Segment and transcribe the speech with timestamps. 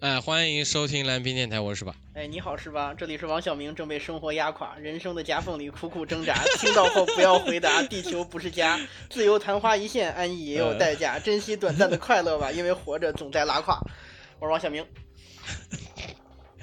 [0.00, 1.92] 哎，欢迎收听蓝屏电台，我是吧？
[2.14, 2.94] 哎，你好，是吧？
[2.96, 6.40] 这里是王小明，正被生活压垮，人生的夹缝里苦苦挣扎。
[6.60, 8.78] 听到后不要回答， 地球不是家，
[9.10, 13.76] 自由昙花一现，安逸也有代价， 珍惜短暂的快乐吧，因为活着总在拉胯。
[14.38, 14.86] 我是王小明。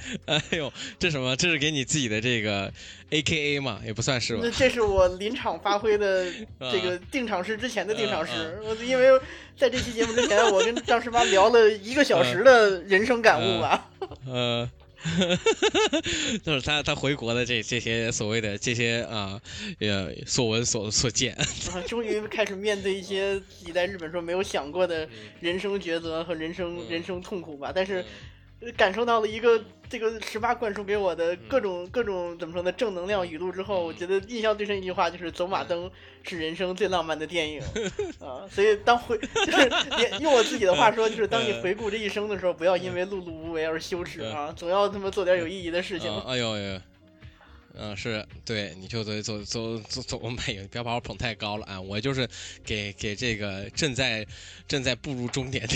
[0.26, 1.36] 哎呦，这什么？
[1.36, 2.72] 这是给你自己的这个
[3.09, 3.82] A K A 嘛？
[3.86, 4.44] 也不算是吧？
[4.58, 6.31] 这是我临场发挥的
[6.72, 8.59] 这个定场诗之前的定场诗。
[8.64, 9.20] 我因为
[9.58, 13.90] 在这期节目之前，我跟张十八聊了一个小时的人生感悟吧。
[14.28, 14.70] 嗯，
[16.44, 19.40] 就是他他回国的这这些所谓的这些啊
[19.80, 21.36] 呃所闻所所见，
[21.88, 25.08] 终于开始面对一些自己在日本时候没有想过的
[25.40, 27.72] 人生抉择和人生人生痛苦吧。
[27.73, 28.03] 但是。
[28.73, 35.89] 感受到了一个这个十八灌输给我的各种各种怎么说呢正能量语录之后，我觉得印象最深一句话就是“走马灯
[36.23, 37.61] 是人生最浪漫的电影”
[38.19, 38.47] 啊！
[38.49, 39.69] 所以当回 就是
[40.22, 44.53] 用我自己的话说，就是当你回顾这一生的时候，不要因为碌碌无为而羞耻啊！
[44.55, 46.11] 总要他妈做点有意义的事情。
[46.25, 46.81] 哎呦呦！
[47.78, 51.81] 嗯，是对，你就走走走走走，我没有，不要把我捧太高了啊！
[51.81, 52.28] 我就是
[52.64, 54.26] 给给这个正在
[54.68, 55.76] 正在步入终点的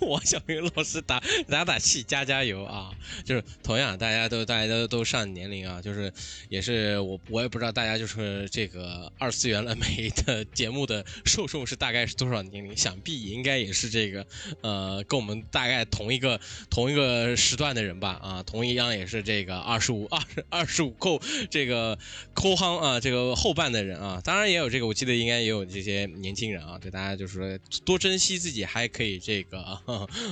[0.06, 2.90] 王小明老师打打打气，加加油啊！
[3.24, 6.12] 就是同样，大家都大家都都上年龄啊，就是
[6.48, 12.76] 也是我我也不知道大家就是这个二次元了没的 节目的受众是大概是多少年龄？
[12.76, 14.26] 想必应该也是这个
[14.62, 16.40] 呃跟我们大概同一个
[16.70, 21.20] 同一个时段的人吧啊，同一样也是这个二十五二二十五够。
[21.48, 21.98] 这个
[22.34, 29.60] 抠夯啊，这个后半的人啊，当然也有这个，我记得应该也有这些年轻人啊，对大家就是说多珍惜自己，还可以这个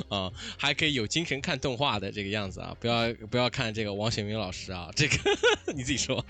[0.08, 5.16] 啊，还可以有精神看动画的这个样子啊，不要不要看这个王雪明老师啊，这个
[5.74, 6.24] 你自己说，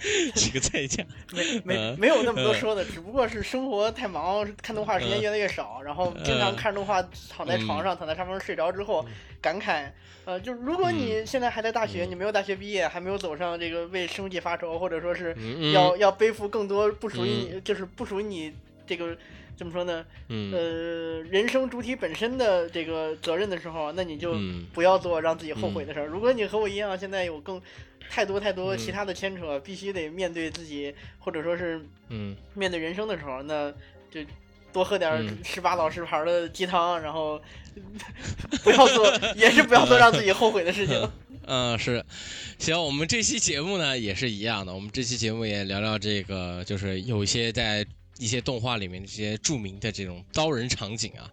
[0.34, 9.04] 这个菜价， 没没没有那么多说的，只不过是生活太忙，看动画时间越来越少，然后经常看动画，躺在床上，躺在沙发上睡着之后，
[9.40, 9.90] 感慨。
[10.24, 15.36] 呃，就如果你现在还在大学，你没有大学毕业，还没有走上这个为生计发愁，或者说是
[15.72, 18.54] 要要背负更多不属于你，就是不属于你
[18.86, 19.16] 这个
[19.56, 20.04] 怎么说呢？
[20.28, 24.34] 嗯呃，人生主体本身的这个责任的时候，那你就
[24.72, 26.06] 不要做让自己后悔的事儿。
[26.06, 27.60] 如果你和我一样，现在有更
[28.10, 33.72] 太多太多其他的牵扯，必须得面对自己，或者说是嗯面对人生的时候，那
[34.10, 34.20] 就。
[34.72, 37.38] 多喝点十八老师牌的鸡汤，然后
[38.64, 41.10] 不要做，也是不要做让自己后悔的事情。
[41.44, 42.02] 嗯，是。
[42.58, 47.84] 行，我们这期节目呢也是一样的，我们这期节目也聊聊这个，就是有一些在。
[48.22, 51.30] 一些动画里面这些著名的这种刀人场景啊，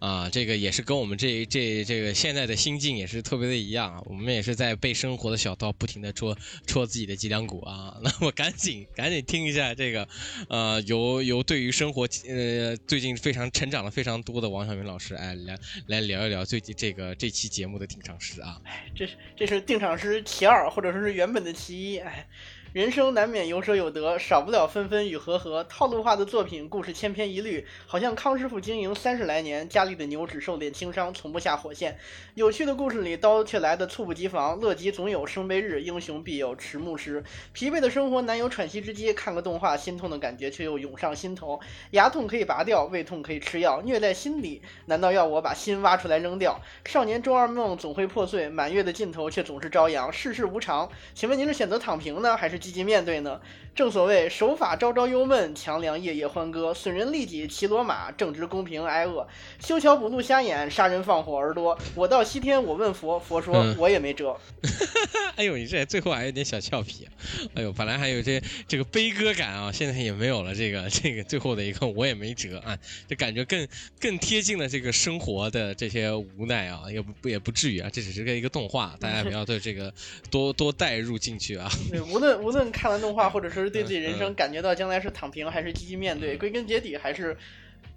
[0.00, 4.02] 啊，这个也是跟我们这这这个现在的心境也是特别的一样啊。
[4.06, 6.34] 我们也是在被生活的小刀不停的戳
[6.66, 7.94] 戳自己的脊梁骨啊。
[8.02, 10.08] 那我赶紧赶紧听一下这个，
[10.48, 15.58] 呃，由由对于生活呃最近非常成长了非常多的王小明老师哎来
[15.88, 18.58] 来聊一聊最近这个这期节目的定场诗啊。
[18.94, 22.26] 这是这是定场诗其二或者说是原本的其一哎。
[22.72, 25.64] 人生难免有舍有得，少不了分分与合合。
[25.64, 31.98] 套路化的作品，故事千篇一律，好像康师傅经营三十来年，家里的牛只受点轻伤，从不下火线。
[32.34, 34.60] 有趣的故事里，刀却来的猝不及防。
[34.60, 37.24] 乐极总有生悲日，英雄必有迟暮时。
[37.52, 41.58] 疲惫的生活难有喘息之机，看个动画，心痛的感觉却又涌上心头。
[41.90, 46.60] 牙痛可以拔掉，胃痛可以吃药，虐在心里，难道要我把心挖出来扔掉？
[46.86, 50.12] 少年周二梦总会破碎，满月的尽头却总是朝阳。
[50.12, 52.59] 世事无常，请问您是选择躺平呢，还是？
[52.60, 53.40] 积极面对呢？
[53.80, 56.74] 正所谓守法朝朝忧闷，强梁夜夜欢歌。
[56.74, 59.26] 损人利己骑骡马，正直公平挨饿。
[59.58, 61.78] 修桥补路瞎眼，杀人放火儿多。
[61.94, 64.38] 我到西天我问佛，佛说我也没辙。
[65.36, 67.08] 哎呦，你这最后还有点小俏皮。
[67.54, 68.38] 哎呦，本来还有这
[68.68, 70.54] 这个悲歌感啊，现在也没有了。
[70.54, 72.76] 这个这个最后的一个我也没辙啊，
[73.08, 73.66] 就感觉更
[73.98, 79.90] 更贴近了这个生活的这些无奈啊，也不也不至于啊，这只是个一个动画，大家不要对这个
[80.30, 81.66] 多多带入进去啊。
[81.90, 83.69] 对，无论无论看完动画，或者是。
[83.70, 86.36] 对自己人生感觉到将来是躺平还是积极面对？
[86.36, 87.36] 归根结底还是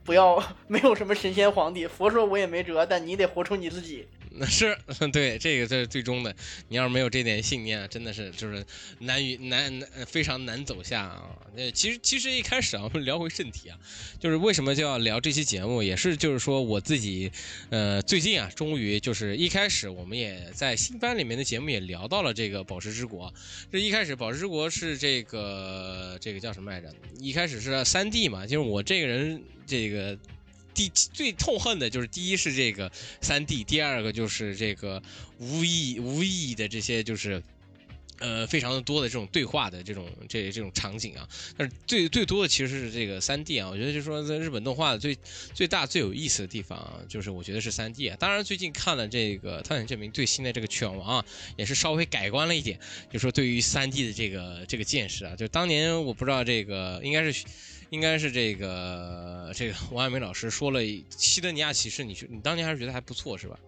[0.04, 1.86] 不要 没有什么神仙皇帝。
[1.86, 4.08] 佛说我也没辙，但你得活出你自己。
[4.36, 4.78] 那是
[5.12, 6.36] 对这个这是最终的。
[6.70, 8.66] 你要是没有这点信念，真的是就是
[9.00, 11.38] 难于难难非常难走下啊。
[11.56, 13.78] 那其实其实一开始啊，我们聊回正题啊，
[14.20, 17.32] 就是为什么就要聊这期节目，也是就是说我自己
[17.70, 23.34] 呃最近啊，终于就是一开始我们也在新番里面的节目也聊到了这个宝石之国。
[23.72, 26.94] 这一开始宝石之国是这个这个叫什么来着？
[27.20, 30.18] 一开始是三 D 嘛，就是我这个人这个。
[30.74, 32.92] 第最痛恨的就是第一是这个
[33.22, 35.02] 三 D，第二个就是这个
[35.40, 37.42] 无意无意义的这些就是
[38.20, 41.28] 呃，非常的多的这种对话的这种这这种场景啊，
[41.58, 45.18] 但是最最多的其实是这个三 D 啊，我觉得就是说在日本动画的最
[45.54, 48.16] 最大最有意思的地方啊，就是我觉得是三 D 啊。
[48.18, 51.26] 当然最近看了这个《探险证明》最新的这个犬王啊，
[51.58, 52.80] 也是稍微改观了一点，
[53.12, 57.44] 就说对于三 D 的这个这个见识啊，就当年我不知道这个应该是
[57.94, 60.82] 应该是这个这个王亚梅老师说了
[61.16, 63.60] 《西德尼亚骑士》，你去你当年还是觉得还不错是吧？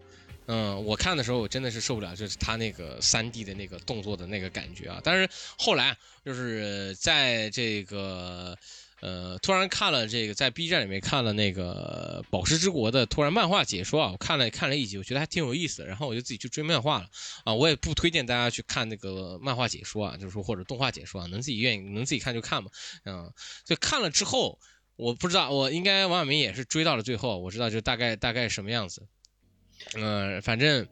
[0.47, 4.99] 嗯，我看的时候我真的是受不了，就是他那个三 D 的那个动作的那个感觉啊。
[5.03, 5.29] 但是
[5.59, 5.95] 后来
[6.25, 8.57] 就是在这个
[9.05, 17.07] 呃，突然看了这个在 B 站里面看了那个《宝石之国》的突然漫画解说啊，我看了看了一集，我觉得还挺有意思的，然后我就自己去追漫画了
[17.43, 17.53] 啊。
[17.53, 22.71] 我也不推荐大家去看那个漫画解说啊，就是说或者动画解说啊，能自己愿意能自己看就看嘛。
[23.03, 23.31] 嗯，
[23.63, 24.57] 就看了之后，
[24.95, 29.03] 我不知道我应该王小明也是追到了最后，我知道就大概大概什么样子。
[29.93, 30.87] 嗯，反正，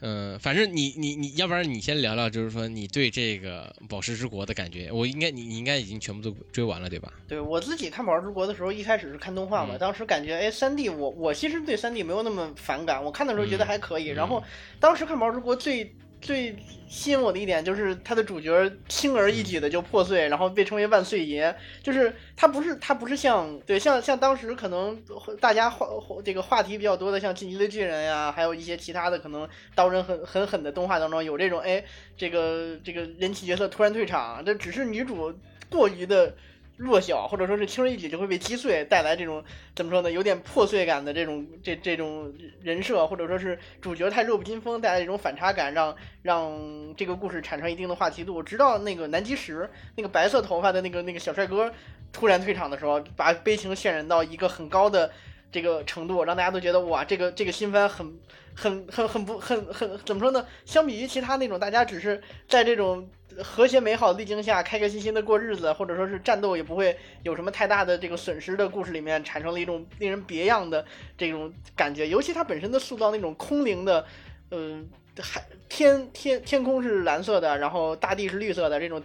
[0.00, 4.90] 嗯，反正你你你要不然你先聊聊，就是说你对这个《宝石之国》的感觉。
[4.90, 7.12] 我应该你你应该已经全部都追完了，对吧？
[7.28, 14.06] 对我自己看《宝石之国》的时候，一开始是看动画嘛，当时感觉哎，三 D，我我其实对三 D 没有那么反感，我看的时候觉得还可以。
[14.06, 14.42] 然后
[14.78, 15.94] 当时看《宝石之国》最。
[16.20, 16.56] 最
[16.88, 21.54] 吸引我的一点就是他的主角轻而易举的就破碎，然后被称为万岁爷。
[21.82, 25.00] 就是他不是他不是像对像像当时可能
[25.40, 25.86] 大家话
[26.24, 31.82] 这个话题比较多的像进击的巨人呀，还有一些其他的可能刀刃很很狠的动画当中有这种哎
[32.16, 35.34] 这个这个人气角色突然退场，这只是女主
[35.68, 36.34] 过于的。
[36.80, 39.44] 弱小，或者说是轻而易举就会被击碎，带来这种
[39.76, 40.10] 怎么说呢？
[40.10, 42.32] 有点破碎感的这种这这种
[42.62, 46.58] 人设，或者说是主角太弱不禁风，带来一种反差感，让让
[46.96, 48.42] 这个故事产生一定的话题度。
[48.42, 51.70] 直到那个南极石，那个白色头发的那个那个小帅哥
[52.14, 55.12] 突然退场的时候，把悲情渲染到一个很高的
[55.50, 58.18] 这个程度，让大家都觉得哇，这个这个新番很
[58.54, 60.46] 很很很不很很怎么说呢？
[60.64, 63.08] 相比于其他那种，大家只是在这种。
[63.44, 70.84] 和谐美好的历经下，开开心心的过日子，或者说是战斗也不会有什么太大的这个损失的故事里面，产生了一种令人别样的
[71.16, 72.08] 这种感觉。
[72.08, 74.04] 尤其它本身的塑造那种空灵的，
[74.50, 79.00] 嗯，海天天天空是蓝色的，然后大地是绿色的这种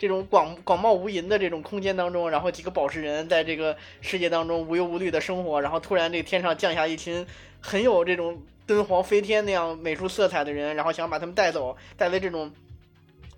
[0.00, 7.26] 这种广广袤无垠的这种空间当中，然后几个宝石人在这个世界当中无忧无虑的生活，然后突然这天上降下一群
[7.60, 12.50] 很有这种敦煌飞天那样美术色彩的人，然后想把他们带走，带来这种。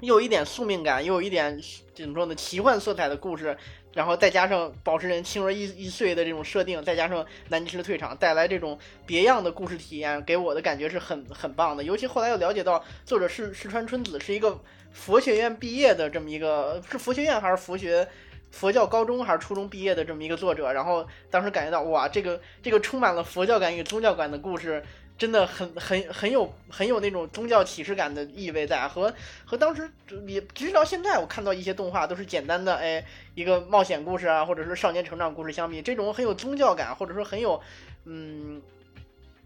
[0.03, 1.61] 又有一点宿命感，又有一点
[1.95, 2.35] 怎么说呢？
[2.35, 3.57] 奇幻色彩的故事，
[3.95, 8.77] 然后再加上宝石人轻而易易碎的这种设定，再加上南极石的退场，带来这种
[9.07, 11.85] 别样的故事体验，给我的感觉是很很棒的。
[11.85, 14.59] 尤其后来又了解到，作者是石川春子，是一个
[14.93, 18.07] 佛学院毕业的这么一个，是佛学院还是佛学
[18.51, 20.73] 佛教高中还是初中毕业的这么一个作者。
[20.73, 24.83] 然后当时感觉到，哇，这个这个充满了佛教感与宗教感的故事。
[25.19, 29.13] 真的很很很有很有那种宗教启示感的意味在，和
[29.45, 29.89] 和当时
[30.27, 33.05] 也直到现在我看到一些动画都是简单的哎
[33.37, 37.61] 一个冒险故事啊，或者是少年成长故事相比，这种很有宗教感或者说很有
[38.05, 38.61] 嗯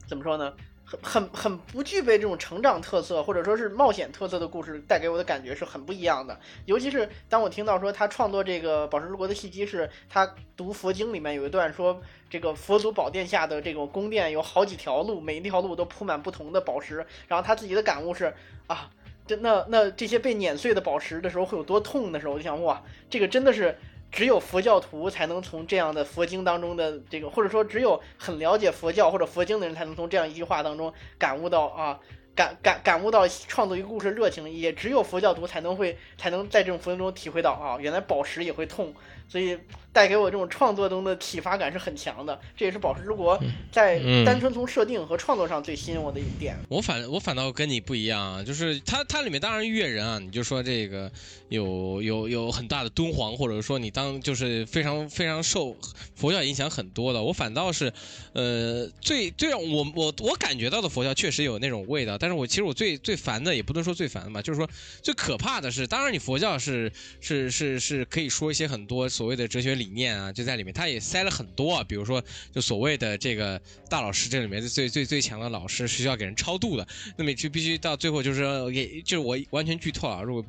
[0.09, 0.55] 怎么说呢？
[0.87, 6.39] 很很很不具备这种成长特色，或者说是冒险特色的故事，带给我的感觉是很不一样的。
[6.65, 12.01] 尤其是当我听到说他创作这个《宝石之国》的契机是他读佛经里面有一段说，
[12.31, 17.05] 这个佛祖宝殿下的这种宫殿有好几条路，每一条路都铺满不同的宝石。
[17.27, 18.33] 然后他自己的感悟是
[18.69, 18.89] 啊，
[19.27, 23.77] 这那那这些被碾碎的宝石的时候会有多痛的时候，我就想哇，这个真的是。
[24.11, 32.01] 只有佛教徒才能从这样的佛经当中的这个，或者说只有很了解佛教或者佛经的人才能从这样一句话当中感悟到啊，
[32.35, 38.95] 感感感悟到创作一个故事热情，也只有佛教徒才能会才能在这种佛经中体会到啊，原来宝石也会痛，
[39.29, 39.59] 所以。
[39.97, 43.35] 带给我这种创作中的启发感是很强的，这也是《宝石之国》
[43.73, 46.55] 在单纯从设定和创作上最吸引我的一点。
[46.69, 51.11] 我反我反倒跟你不一样啊，就是它它里面当然越人啊，你就说这个
[51.49, 55.75] 有有有很大的敦煌，或者说你当就是非常非常受
[56.15, 57.23] 佛教影响很多的。
[57.23, 57.91] 我反倒是，
[58.35, 64.69] 呃，最最让我我我感觉到的佛教确实有那种味道，但是我其实我最最烦的也不能说最烦的吧，就是说
[65.01, 69.86] 最可怕的是，当然你佛教是是是是可以说一些很多所谓的哲学理。
[69.87, 80.45] 理念啊，就在里面，他也塞了很多啊，比如说，就所谓的这个大老师，这里面最最最强的老师是需要给人超度的，那么就必须到最后就是给，就是我完全剧透啊，如果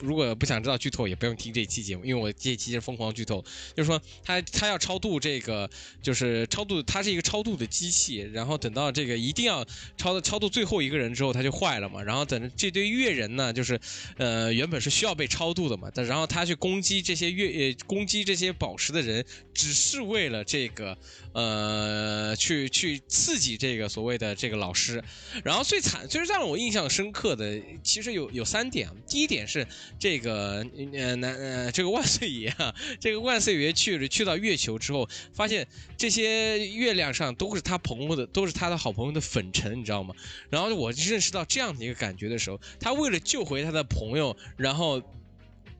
[0.00, 3.42] 如果不想知道剧透，也不用听这期节目，因为我这期是疯狂剧透，
[3.74, 5.68] 就是说他他要超度这个，
[6.02, 9.64] 就是超度，他是一个超度的机器，然后等到这个一定要
[9.96, 13.80] 超超度最后一个人之后，他就坏了嘛，然后等这堆月人呢，就是
[14.18, 18.76] 呃原本是需要被超度的嘛，但然后他去攻击这些月，呃攻击这些宝。
[18.82, 19.24] 师的人，
[19.54, 20.98] 只是为了这个，
[21.32, 25.02] 呃，去去刺激这个所谓的这个老师。
[25.44, 28.88] 然后最惨，最让我印象深刻的，其实有有三点。
[29.06, 29.64] 第一点是
[30.00, 35.64] 这个，呃，男呃，这个万岁爷啊，这个万岁爷去了去到月球之后，发现
[35.96, 40.12] 这些月亮上都是他朋友的，都是他的好朋友的粉尘，你知道吗？
[40.50, 45.00] 然后我认识到这样的一个感觉的时候，他为了救回他的朋友，然后。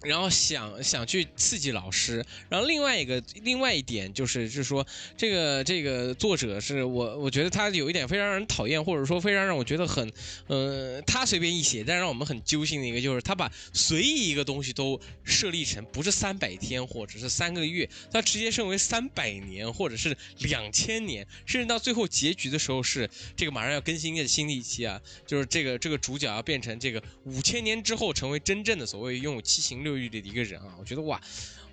[0.04, 4.84] 然后想想去刺激老师，然后另外一个另外一点就是，就是说
[5.16, 10.12] 这个这个作者是我我觉得他有一点非常让人讨厌，或者说非常让我觉得很，
[10.48, 29.91] 呃，他随便一写，但让我们很揪心的一个就是他把随意一个东西都设立成不是三百天或者是三个月，他直接升为三百年或者是两千年，甚至到最后结局的时候是这个马上要更新的新的一期啊，就是这个这个主角要变成这个五千年之后成为真正的所谓拥有七情六。
[29.92, 31.20] 六欲的一个人啊，我觉得哇，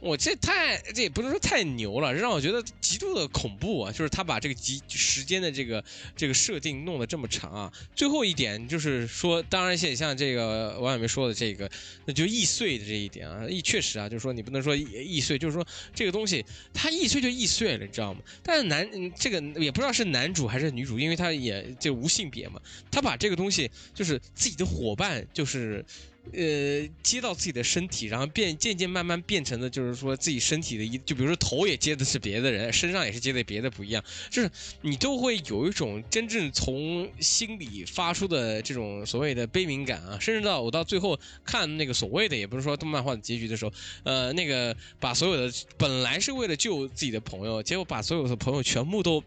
[0.02, 3.92] 我这太这也不能说太牛了，让我觉得极度的恐怖啊！
[3.92, 5.84] 就是他把这个极时间的这个
[6.18, 7.74] 这个设定弄得这么长啊。
[7.96, 11.70] 最后一点就是说，当然像像这个王小梅说的这个，
[12.06, 18.20] 那就易碎的这一点啊，易确实啊，就是说你不能说易碎，就是说这个东西它易碎就易碎了，你知道吗？
[18.44, 22.60] 但是男这个也不知道是男主还是女主，因为他也就无性别嘛，
[22.92, 25.86] 他把这个东西就是自己的伙伴就是。
[26.32, 34.50] 呃，接到自己的身体，然后变渐渐慢慢变成了，就是说自己身体的一，就比如说头也接的是别的人，身上也是接的别的不一样，就是
[34.82, 43.72] 你都会有一种真正从心里发出的这种所谓的悲悯感啊，甚至到我到最后看那个所谓的，也不是说动漫画的结局的时候，
[44.04, 49.24] 呃，那个把所有的本来是为了救自己的朋友，结果把所有的朋友全部都。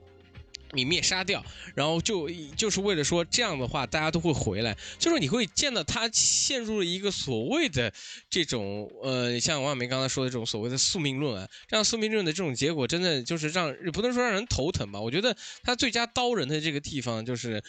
[0.72, 4.76] 泯灭杀掉，然后就就是为了说这样的话，大家都会回来。
[4.98, 7.92] 就是你会见到他陷入了一个所谓的
[8.28, 15.00] 这种呃，像王小梅刚才说的这种所谓的宿命论啊，这样宿命论的这种结果，真的就是让不能说让人头疼吧？
[15.00, 17.62] 我觉得他最佳刀人的这个地方就是。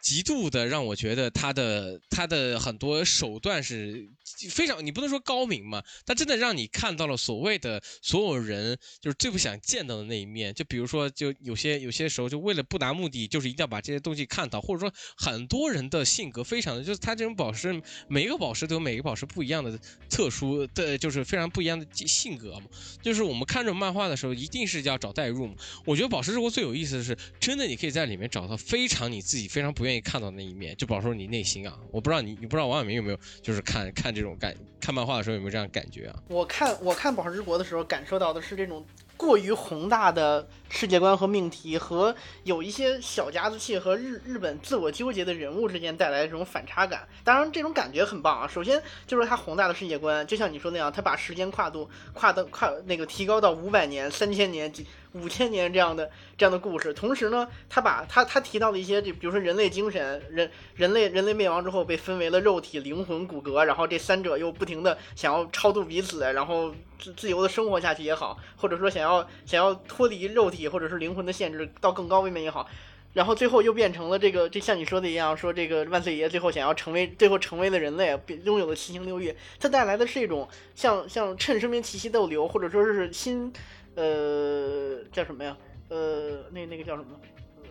[0.00, 4.08] 极度的让我觉得他的他的很多手段是
[4.50, 10.52] 非常，你不能说高明嘛，他真的让你看到了所谓的所有人就是最不想见到的那一面。
[10.54, 22.66] 就比如说，就有些有些时候，就为了不达目的，就是一定要把这些东西看到，或者说很多人的性格非常的，就是他这种宝石，每一个宝石都有每一个宝石不一样的特殊的，就是非常不一样的性格嘛。
[23.02, 25.54] 就是我们看这种漫画的时候，一定是要找代入嘛。
[25.84, 29.98] 我觉得宝石之国最有意思的是，真的你可以在里面找到非常你自己非常不愿意。
[30.08, 36.16] 看到的那一面，就比如说你内心啊，我不知道你，你不知道王小明有没有，就是看看这种感，看漫画的时候有没有这样感觉啊？
[36.28, 38.84] 我看我看《宝石之国》的时候，感受到的是这种
[39.16, 47.06] 过于宏大的世界观和命题，和有一些小家子气和日日本自我纠结的人物之间带来的这种反差感。
[47.22, 48.48] 当然，这种感觉很棒啊。
[48.48, 54.86] 首先就是它宏大的世界观，就像你说那样，它把时间跨度跨的跨那个提高到五百年、三千年几。
[55.12, 72.68] 五千年这样的这样的故事，同时呢，他把他他提到的一些，就比如说人类精神，人人类人类灭亡之后被分为了肉体、灵魂、骨骼，然后这三者又不停的想要超度彼此，然后自自由的生活下去也好，或者说想要想要脱离肉体或者是灵魂的限制到更高位面也好，
[73.14, 83.50] 然后最后又变成了这个，就像你说的一样，说这个万岁爷最后想要成为最后成为了人类，拥有了七情六欲，它带来的是一种像像趁生命气息逗留，或者说是心。
[83.98, 85.56] 呃，叫什么呀？
[85.88, 87.18] 呃，那那个叫什么？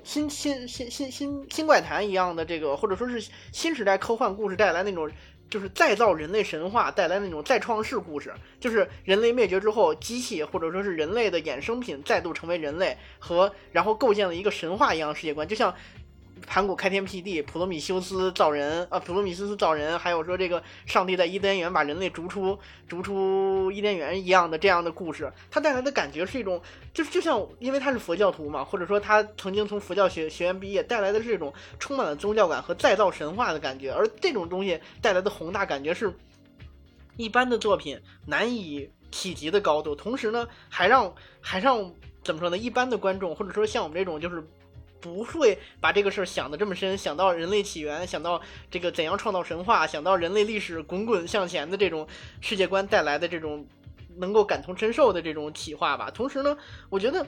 [0.04, 5.10] 新新新新新新怪谈一样的这个，或者说是新时代科幻故事带来那种，
[5.50, 15.74] 就是再造人类神话带来那种再创世故事，就是人类灭绝之后，机器或者说是人类的衍生品再度成为人类，和然后构建了一个神话一样的世界观，就像。
[16.46, 26.62] 盘古开天辟地，普罗米修斯造人啊，普罗米修斯造人，还有说这个上帝在伊甸园把人类逐出逐出伊甸园一样的这样的故事，它带来的感觉是一种，
[26.94, 36.14] 就是就像因为他是佛教徒嘛，或者说他曾经从佛教学学院毕业，带来的是一种充满了宗教感和再造神话的感觉，而这种东西带来的宏大感觉是
[37.16, 41.92] 一般的作品难以企及的高度，同时呢，还让还让
[42.24, 42.58] 怎么说呢？
[42.58, 44.48] 一般的观众或者说像我们这种就是。
[45.00, 52.08] 不会把这个事儿想得这么深，想到人类起源，想到这个怎样创造神话，想到人类历史滚滚向前的这种
[52.42, 53.66] 世界观带来的这种
[54.18, 56.10] 能够感同身受的这种企划吧。
[56.10, 56.58] 同时呢，
[56.90, 57.26] 我觉得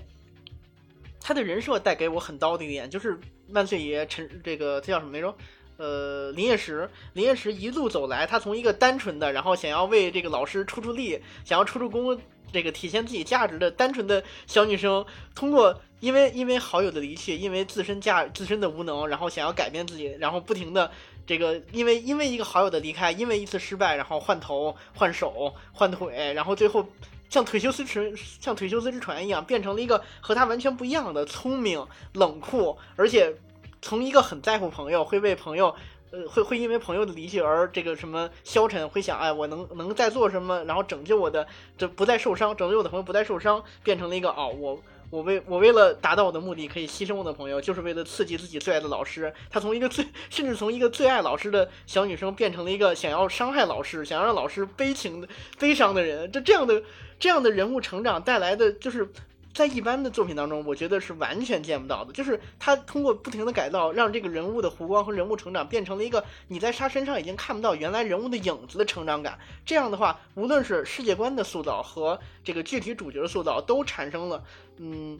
[1.20, 5.36] 他的人设带给我很刀的一点，就是万岁爷陈这个他叫什么来着？
[5.78, 12.20] 呃，林业石，林业石一路走来，他从一个单纯的，然后想要为这个老师出出力，想要出出功。
[12.52, 20.90] 这个体现自己价值的单纯的小女生，通过因为因为好友的离去，因为自身价自身的无能，然后想要改变自己，然后不停的
[21.26, 26.88] 这个因为因为一个好友的离开，因为一次失败，然后换头换手换腿，然后最后
[27.30, 33.36] 像腿修斯之像腿修斯之船一样，变成了一个和他完全不一样的聪明、冷酷，而且
[33.82, 35.76] 从一个很在乎朋友，会为朋友。
[36.12, 41.46] 呃，会会因为朋友的离去而这个什么消沉，会想，哎，我能能再做什么，然后拯救我的，
[41.78, 49.32] 这不再受伤，拯救我的朋友不再受伤，变成了一个哦，我我为我为了达到我的目的，可以牺牲我的朋友，就是为了刺激自己最爱的老师。
[49.52, 55.28] 他从一个最甚至从一个最爱老师的小女生，变成了一个想要伤害老师、想要让老师悲情的
[55.60, 56.32] 悲伤的人。
[56.32, 56.82] 这这样的
[57.20, 59.08] 这样的人物成长带来的就是。
[59.54, 62.14] 在一般的作品当中，我觉得是完全见不到的。
[62.14, 69.38] 就是他通过不停的改造，让这个人物的弧光和人物成长变成了一个你在他身上已经看不到原来人物的影子的成长感。
[69.66, 74.44] 这样的话，无论是世界观的塑造和这个具体主角的塑造，都产生了
[74.78, 75.20] 嗯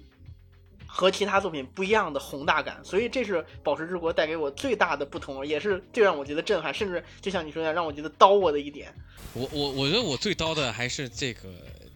[0.86, 2.80] 和其他作品不一样的宏大感。
[2.84, 8.94] 所以这是《宝石之国》带给我最大的不同，也是最让我觉得震撼，甚至就像你说一样，让我觉得刀我的一点。
[9.34, 11.50] 我我我觉得我最刀的还是这个。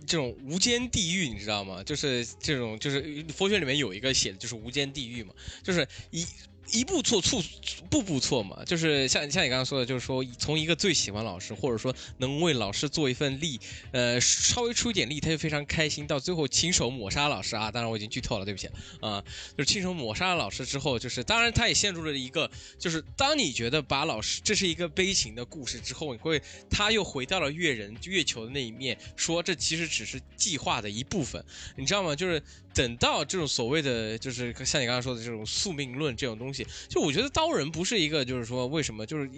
[0.05, 1.83] 这种无间地狱，你知道吗？
[1.83, 5.33] 就是这种，就是佛学里面有一个写的，就是无间地狱嘛，
[5.63, 6.25] 就是一。
[6.71, 7.41] 一步错，错
[7.89, 13.59] 步步错嘛，就是像像你刚刚说的，就是说从一个最喜欢老师，或者说能为老师做一份力，
[13.91, 17.71] 呃，稍微出一点力，他就非常开心，到最后亲手抹杀老师啊！
[17.71, 18.67] 当然我已经剧透了，对不起
[19.01, 19.23] 啊，
[19.57, 31.43] 就是亲手抹杀了老师之后，就是当然他也陷入了一个，就是当你觉得把老师这是一个悲情的故事之后，你会他又回到了月人月球的那一面，说这其实只是计划的一部分，
[31.75, 32.15] 你知道吗？
[32.15, 32.41] 就是。
[32.75, 36.52] 等到这种所谓的，就是像你刚刚说的这种宿命论这种东西，
[36.89, 39.29] 就我觉得刀人不是一个，就是说为什么，就是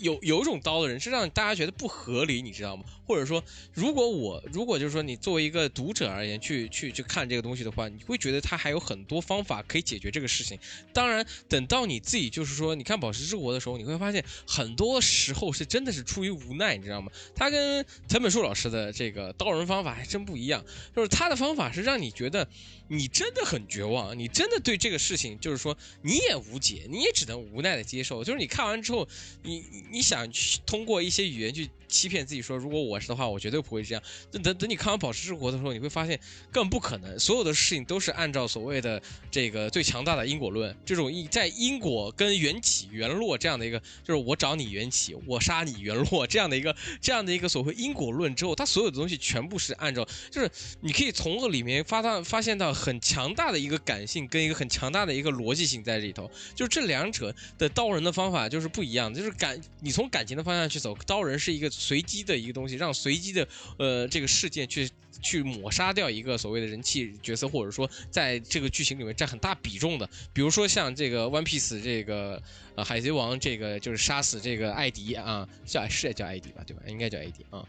[0.00, 2.84] 有有一种刀的人是让大家觉得不合理，你知道吗？
[3.06, 10.58] 或者说，如果我如果就是说你作为一个读者而言去去去看这个东西的话，你会觉得他还有很多方法可以解决这个事情。
[10.92, 17.12] 当然，等到你自己就是说你看《宝石之国》的时候，你会发现很多时候是真的是出于无奈，你知道吗？
[17.34, 20.64] 他跟藤本树老师的这个刀人方法还真不一样，
[20.96, 22.48] 就是他的方法是让你觉得。
[22.88, 28.22] 你真的很绝望，你真的对这个事情就是说你也无解，你也只能无奈的接受。
[28.22, 29.06] 就是你看完之后，
[29.42, 31.70] 你你想去通过一些语言去。
[31.86, 34.02] 欺骗自己说，如果我是的话，我绝对不会这样。
[34.32, 36.18] 等等等，你看完《宝石之国》的时候，你会发现
[36.50, 37.16] 更不可能。
[37.20, 56.28] 所有的事情都是按照所谓的这个最强大的因果论，这种因在因果跟缘起缘落这样的一个，就是我找你缘起，我杀你缘落这样的一个这样的一个所谓因果论之后，它所有的东西全部是按照，就是你可以从里面发到发现到很强大的一个感性跟一个很强大的一个逻辑性在里头。
[56.54, 61.70] 就是这两者的刀人的方法就是不一样的，就是感你从感情的方向去走，刀人是一个。
[61.84, 63.46] 随机的一个东西，让随机的
[63.78, 64.88] 呃这个事件去
[65.20, 72.42] 去抹杀掉一个所谓的人气角色，或者说在这个剧情里面占很大比重的，比如说像这个 One Piece 这个
[72.74, 76.82] 呃海贼王这个就是杀死这个艾迪啊，叫是叫艾迪吧，对吧？
[76.86, 77.66] 应该叫艾迪啊。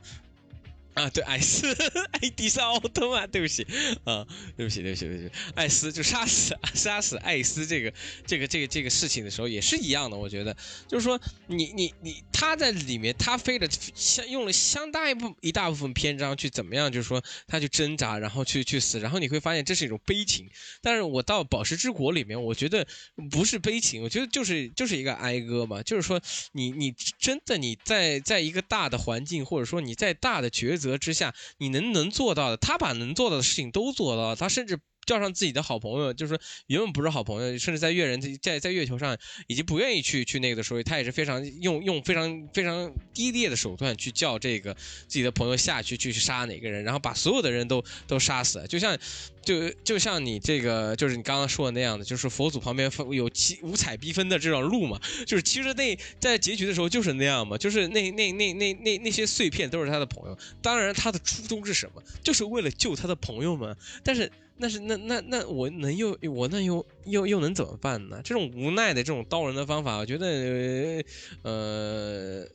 [0.96, 1.68] 啊，对，艾斯，
[2.14, 3.64] 艾迪是奥特曼，对不起，
[4.06, 7.94] 啊，对不起，对不起，对不起，艾斯就杀死 杀死艾斯这个
[8.26, 10.56] 这个这个这个事情的时候也是一样的，我觉得
[10.88, 20.50] 就是说你你你他在里面他飞了相用了相当一部一大部分篇章去怎么样，就是说他去挣扎，然后去去死，然后你会发现这是一种悲情，
[20.82, 22.88] 但是我到宝石之国里面，我觉得
[23.30, 26.22] 不是悲情，我觉得就是就是一个哀歌嘛，就是说
[26.54, 30.85] 你你真的你在在一个大的环境，或者说你在大的抉择。
[30.86, 34.80] 责之下，你能能做到的，他把能做到的事情都做到了，他甚至。
[35.06, 36.38] 叫上自己的好朋友，就是
[36.68, 48.98] 原本不是好朋友，甚至在月人在在月球上已经不愿意去去那个的时候，他也是非常用用非常非常低劣的手段去叫这个自己的朋友下去去去杀哪个人，然后把所有的人都都杀死，就像
[49.44, 64.32] 就就像你这个就是你刚刚说的那样的，就是佛祖旁边有七五彩缤纷的这种路嘛，就是其实那在结局的时候就是那样嘛，就是那那那那那那些碎片都是他的朋友，当然他的初衷是什么，就是为了救他的朋友们，但是。
[64.58, 68.22] 那是那那那我能又我那又又又能怎么办呢？
[68.24, 71.04] 这种无奈的这种刀人的方法，我觉得
[71.44, 72.48] 呃。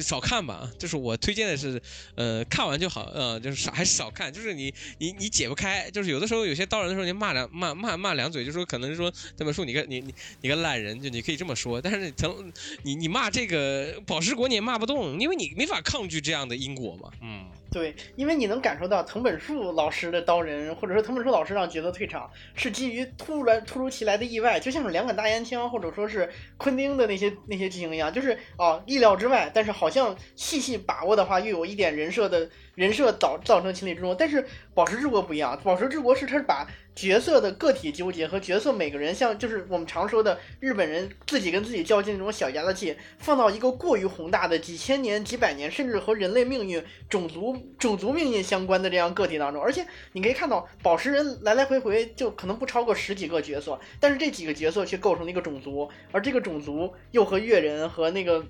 [0.00, 1.80] 少看吧，就是我推荐的是，
[2.14, 29.50] 呃，看完就好，呃，就是少还是少看，就是你你你解不开，就是有的时候有些刀人的时候，你骂两骂骂骂两嘴，就说可能说这本书你个你你你个烂人，就你可以这么说，但是藤你你骂这个宝石国你也骂不动，因为你没法抗拒这样的因果嘛，嗯，对，因为你能感受到藤本树老师的刀人，或者说藤本树老师让角色退场是基于突然突如其来的意外，就像是两杆大烟枪，或者说是昆汀的那些那些剧情一样，就是啊意料之外。
[29.54, 34.14] 但是好像细细把握的话，又有一点人设的人设造造成情理之中。
[34.18, 49.62] 但是宝石之国不一样，宝石之国是他是把角色的个体纠结和角色每个人像就是我们常说的日本人自己跟自己较劲那种小家子气，放到一个过于宏大的几千年、几百年，甚至和人类命运、种族种族命运相关的这样个体当中。
[49.62, 58.44] 而且你可以看到，宝石人来来回回就可能不超过十几个角色，但是这几个角色却构成了一个种族，而这个种族又和越人和那个。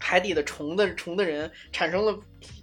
[0.00, 2.18] 海底的虫的虫的人产生了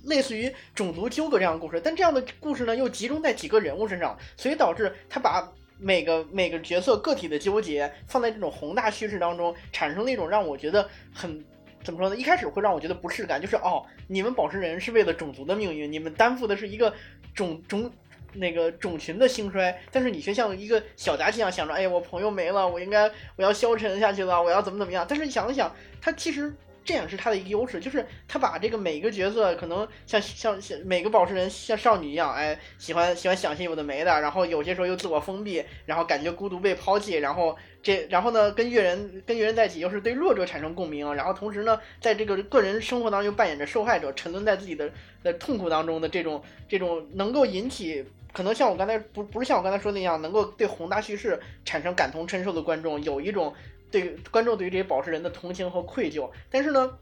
[0.06, 5.48] 类似于种族纠葛这样的故事，但这样的故事呢又集中在几个人物身上，所以导致他把
[5.78, 11.42] 每个每个角色个体的纠结放在这种宏大叙事当中，产生了一种让我觉得很
[11.84, 12.16] 怎么说呢？
[12.18, 16.92] 一开始会让我觉得不适感，就是哦，你们宝石人是为了种族的命运，你们担负的是一个
[17.36, 17.90] 种种
[18.34, 25.06] 那个种群的兴衰，但是你却像一个小杂技一样想着，哎，我朋友没了，我应该我要消沉下去了，我要怎么怎么样？
[25.08, 25.72] 但是你想一想，
[26.02, 26.52] 他其实。
[26.88, 44.90] 这样是他的一个优势，就是他把这个每个角色可能像像像每个宝石人像少女一样，哎，喜欢喜欢想些有的没的，然后有些时候又自我封闭，然后感觉孤独被抛弃，然后这然后呢跟越人跟越人在一起又是对弱者产生共鸣，然后同时呢在这个个人生活当中又扮演着受害者，沉沦在自己的
[45.24, 53.54] 的痛苦当中的这种这种能够引起可能像我刚才不不是像我刚才说的那样能够对宏大叙事产生感同身受的观众有一种。
[53.92, 56.98] 对观众对于这些宝石人的同情和愧疚，但是呢，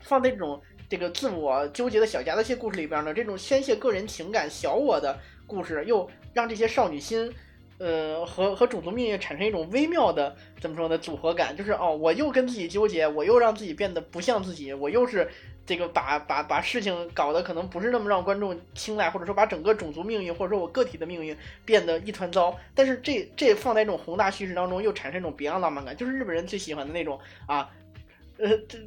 [0.00, 7.32] 放在这种这个自我纠结的小家子气故事里边呢，这种宣泄个人情感小我的故事，又让这些少女心，
[7.78, 15.28] 呃，和和种族命运产生一种微妙的怎么说呢组合感，就是哦，我又跟自己纠结，我又让自己变得不像自己，我又是。
[15.66, 21.34] 这个把把把事情搞得可能不是那么让观众青睐，或者说把整个种族命运或者说我个体的命运
[21.64, 22.54] 变得一团糟。
[22.74, 27.70] 但是这这放在一种宏大叙事当中，又产生一种别样浪漫感，就是日本人最喜欢的那种啊，
[28.36, 28.78] 呃这。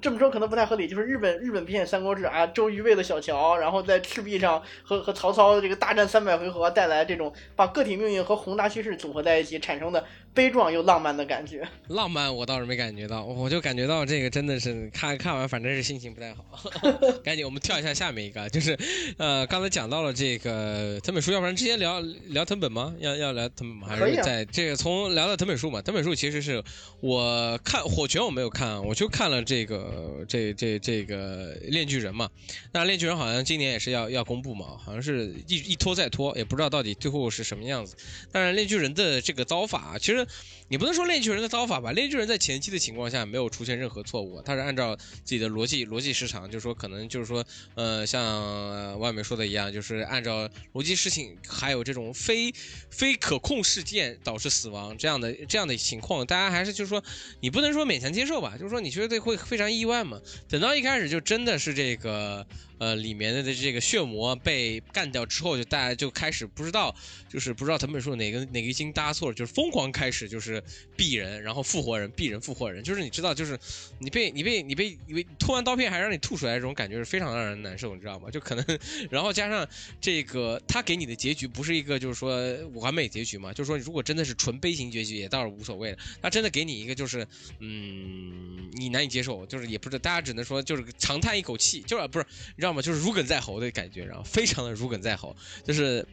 [0.00, 11.66] 这么说可能不太合理，就是日本日本片《三国志》啊，周瑜为了小乔，然后在赤壁上和和曹操这个大战三百回合，带来这种把个体命运和宏大叙事组合在一起产生的悲壮又浪漫的感觉。
[11.88, 16.44] 浪漫我倒是没感觉到，我就感觉到这个真的是看看完反正是心情不太好。
[17.24, 18.78] 赶紧我们跳一下下面一个，就是
[19.18, 22.94] 呃刚才讲到了这个藤本树，要不然直接聊聊藤本吗？
[23.00, 23.88] 要要聊藤本吗？
[23.88, 25.82] 还是在这个从聊到藤本树嘛？
[25.82, 26.62] 藤本树其实是
[27.00, 29.80] 我看火拳我没有看，我就看了这个。
[29.80, 32.28] 呃，这这这个炼巨人嘛，
[32.70, 37.96] 那炼巨人好像今年也是要要公布嘛，好像是一一拖再拖，也不知道到底最后是什么样子。
[38.30, 40.19] 但是，炼巨人的这个刀法，其实
[40.68, 47.42] 你不能说炼巨人的刀法吧，炼巨人在前期的情况下没有出现任何错误，他是按照自己的逻辑逻辑时长，就是说可能就是说，
[47.74, 52.52] 呃，像外面说的一样，就是按照逻辑事情，还有这种非
[52.90, 57.02] 非可控事件导致死亡这样的这样的情况，大家还是就是说，
[57.40, 59.70] 你不能说勉强接受吧，就是说你觉得会非常。
[59.70, 60.20] 意外嘛？
[60.48, 62.44] 等到一开始就真的是这个。
[62.80, 66.94] 呃，里面的的这个血魔被干掉之后，就大家就开始不知道，
[67.28, 70.62] 就是不知道藤本树哪个哪个筋搭错了，就是疯狂开始就是
[70.96, 73.58] 毙人，然后复活人，毙人复活人，就是你知道，就是
[73.98, 78.30] 你被你被你被你被吐完刀片还让你吐出来，这种感觉是非常让人难受，你知道吗？
[78.30, 78.64] 就可能，
[79.10, 79.68] 然后加上
[80.00, 92.24] 这个他给你的结局不是一个就是说完美结局嘛，就是说如果真的是纯悲情结局也倒是无所谓的，他真的给你一个就是嗯你难以接受，就是也不是大家只能说就是长叹一口气，就是不是
[92.56, 92.72] 让道。
[92.72, 96.06] 要么就是如鲠在喉的感觉，然后非常的如鲠在喉，就是，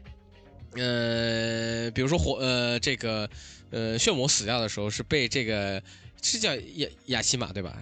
[0.74, 3.30] 呃，比如说火，呃，这个，
[3.70, 5.80] 呃，血魔死掉的时候是被这个
[6.20, 7.78] 是叫亚亚西玛对吧？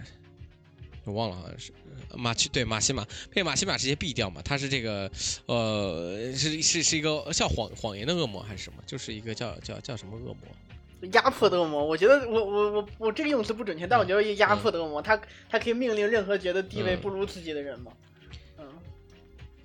[1.06, 1.72] 我忘了好像是
[2.18, 4.42] 马奇对马西玛被马西玛直接毙掉嘛？
[4.44, 5.10] 他是这个，
[5.46, 8.84] 呃，是是是一个叫谎谎言的恶魔还是什么？
[8.86, 11.10] 就是一个叫叫叫什么恶魔？
[11.14, 11.82] 压迫的恶魔？
[11.86, 17.94] 我觉得我我我我这个用词不准确，但我觉得压迫的恶魔，他他可以命令任何觉得地位不如自己的人吗？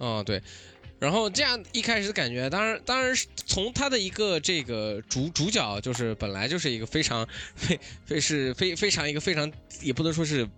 [0.00, 0.42] 哦，对，
[0.98, 10.48] 然后这样一开始的感觉，当然，当然是从他的一个这个主主角，就是本来就是一个非常非非是非非常一个非常也不能说是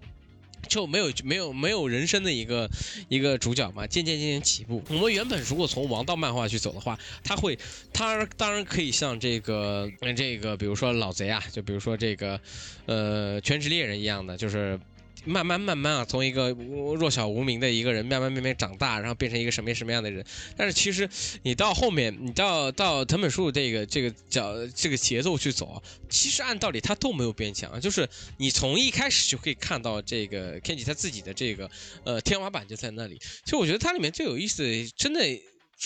[0.69, 2.71] 就没有没有没有人生的一个
[3.09, 4.81] 一个主角嘛，渐渐渐渐起步。
[4.89, 7.59] 我们原本如果从王道漫画去走的话，他会
[7.93, 12.41] 他当然可以像这个这个，比如说老贼啊，就比如说这个
[12.87, 14.79] 呃全职猎人一样的，就是。
[15.25, 20.25] 慢慢慢慢啊，从一个弱小无名的一个人，慢慢慢慢长大，然后变成一个什么什么样的人。
[20.57, 21.09] 但是其实
[21.43, 31.71] 你到后面，你到到藤本树这个这个角这个节奏去走，其实按道理他都没有变强，就是你从一开始就可以看到这个 Kenji 他自己的这个
[32.05, 33.19] 呃天花板就在那里。
[33.45, 34.65] 其实我觉得它里面最有意思，
[34.97, 35.21] 真的。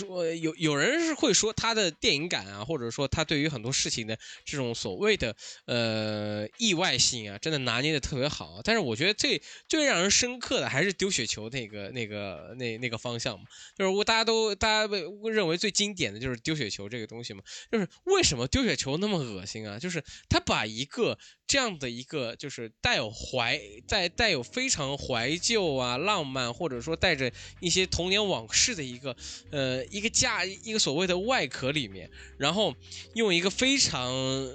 [0.04, 8.60] 说有有人是会说他的电影感啊，或者说他对于很多事情的这种所谓的呃意外性啊，真的拿捏的特别好。
[8.62, 19.78] 但是我觉得最最让人深刻的还是丢雪球那个那个那那个方向嘛，就是我大家都大家被认为最经典的就是丢雪球这个东西嘛，就是为什么丢雪球那么恶心啊？
[19.78, 27.30] 就是他把一个这样的一个就是带有怀带带有非常怀旧啊浪漫，或者说带着
[27.60, 29.16] 一些童年往事的一个
[29.50, 32.74] 呃一个架一个所谓的外壳里面，然后
[33.14, 34.12] 用一个非常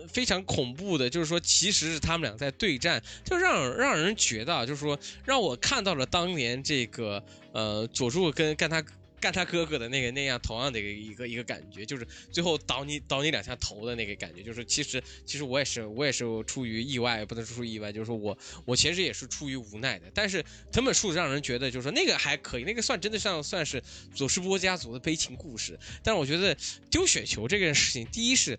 [0.08, 7.24] 非常恐怖的，就是说其实是他们俩在对战，就让让人觉得啊，就是说让我看到了当年这个
[7.54, 8.84] 呃佐助跟跟他。
[9.22, 20.12] 干他哥哥的那个那样同样的一个一个感觉，就是最后倒你倒你两下头的那个感觉，就是其实其实我也是我也是出于意外，不能说出意外，就是说我我其实也是出于无奈的。
[20.14, 23.82] 但是藤本树让人觉得就是说那个还可以，那个算真的像算是
[24.16, 25.80] 佐世波家族的悲情故事。
[26.04, 26.58] 但是我觉得
[26.90, 28.58] 丢雪球这件事情，第一是。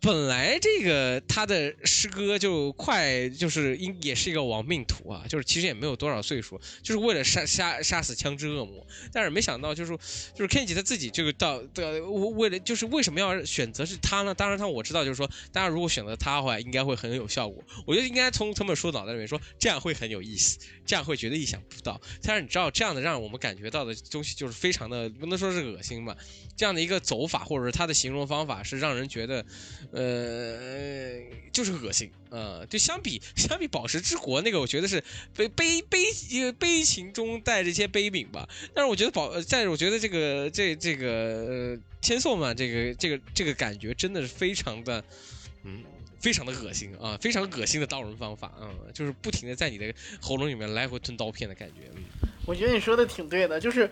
[0.00, 8.86] 本来这个他的师哥就快就是应也是一个亡命徒啊，就是其实也没有多少岁数，就是为了杀杀杀死枪支恶魔。
[9.12, 9.98] 但是没想到就是
[10.34, 14.32] 就是 Kenji 他自己这个到的为了就是为什么要选择是他呢？
[14.32, 17.60] 当然他我知道就是说，大家如果选择他的话，应该会很有效果。
[17.84, 22.00] 我觉得应该从他们说脑袋里面说，这样会很有意思，这样会觉得意想不到。
[22.22, 26.16] 但是你知道这样的让我们感觉到的东西就是非常的不能说是恶心吧？
[26.56, 29.44] 这样的一个走法或者是他的形容方法是让人觉得。
[29.90, 31.18] 呃，
[31.50, 32.62] 就是恶心啊！
[32.68, 35.02] 就相比相比宝石之国那个，我觉得是
[35.34, 38.46] 悲悲悲悲情中带着一些悲悯吧。
[38.74, 45.02] 但是我觉得宝，但是我觉得这个这这个呃千颂嘛，这个这个这个感觉真的是非常的，
[45.64, 45.82] 嗯，
[46.20, 51.90] 非常的恶心啊，非常恶心的刀人方法啊，就是不停的在你的喉咙里面来回吞刀片的感觉。
[51.96, 53.88] 嗯，我觉得你说的挺对的，就是。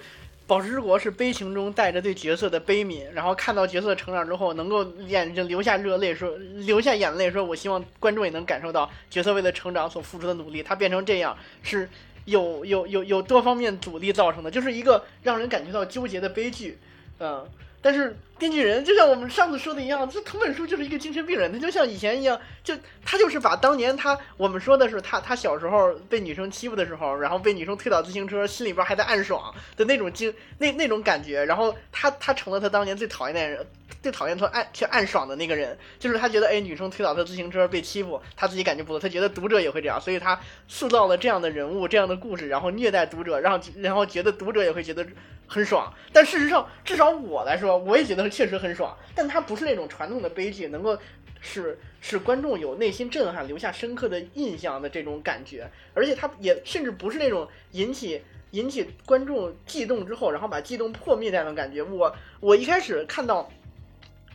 [0.49, 10.63] 宝石之国是悲情中带着对角色的悲悯，然后看到角色成长之后，能够眼睛流下热泪，说流下眼泪，说我希望观众也能感受到角色为了成长所付出的努力。
[10.63, 11.89] 他变成这样是
[12.27, 16.79] 有有有有多方面阻力造成的，就是一个让人感觉到纠结的悲剧，
[17.19, 17.45] 嗯。
[17.87, 33.65] 但是电锯人就像我们上次说的一样，这藤本树就是一个精神病人，他就像以前一样，就他就是把当年他我们说的是他他小时候被女生欺负的时候，然后被女生推倒自行车，心里边还在暗爽的那种精那那种感觉，然后他他成了他当年最讨厌的人，
[34.03, 45.07] 最讨厌他暗去暗爽的那个人，就是他觉得哎女生推倒他自行车被欺负，他自己感觉不错，他觉得读者也会这样，所以他塑造了这样的人物这样的故事，然后虐待读者，然后然后觉得读者也会觉得。
[45.49, 48.99] 很爽，但事实上，至少我来说，我也觉得确实很爽。
[49.15, 50.99] 但它不是那种传统的悲剧，能够
[51.41, 55.71] 使使观众有内心震撼、留下深刻的印象的这种感觉。
[55.95, 58.21] 而且他也甚至不是那种引起
[58.51, 61.81] 引起观众悸动之后，然后把悸动破灭那种感觉。
[61.81, 63.49] 我我一开始看到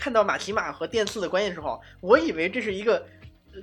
[0.02, 3.06] 看到马奇马和电次的关系的时候，我以为这是一个。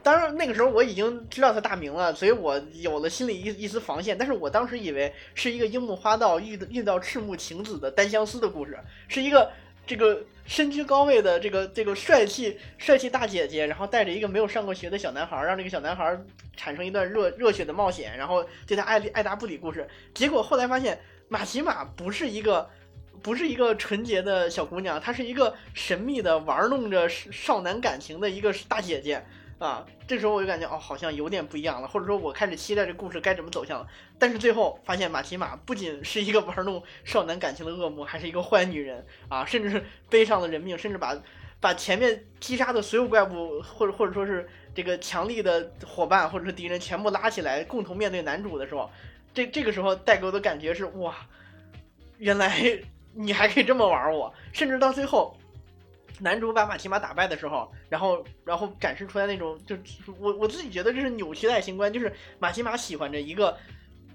[0.05, 4.17] 当然，那个时候我已经知道他大名了，所以我有了心里一一丝防线。
[4.17, 9.51] 但是我当时以为是一个樱木花道遇遇到赤木晴子的单相思的故事，是一个
[9.87, 16.17] 这个身居高位的这个这个帅气帅气大姐姐，然后带着一个没有上过学的小男孩，让这个小男孩
[16.55, 19.89] 产生一段热热血的冒险，然后对他爱爱答不理故事。
[20.15, 22.69] 结果后来发现，马奇马不是一个
[23.23, 29.25] 不是一个纯洁的小姑娘，她是一个神秘的玩弄着少男感情的一个大姐姐。
[29.59, 33.89] 啊，这时候我就感觉哦，好像有点不一样了，或者说我开始期待这故事该怎么走向了。
[34.17, 41.21] 但是最后发现马奇马不仅是一个玩弄少男感情的恶魔，还是一个坏女人啊，甚至是背上了人命，甚至把
[41.59, 48.89] 把前面击杀的所有怪物，或者或者说是这个强力的伙伴或者是敌人全部拉起来，共同面对男主的时候，
[49.35, 51.17] 这这个时候带给我的感觉是哇，
[52.19, 52.79] 原来
[53.21, 55.37] 你还可以这么玩我，甚至到最后。
[56.21, 59.77] 男主把马奇马打败的时候，然后然后展示出来那种，就
[60.19, 63.57] 我我自己觉得这是扭曲的爱情观，就是马奇马喜欢着一个，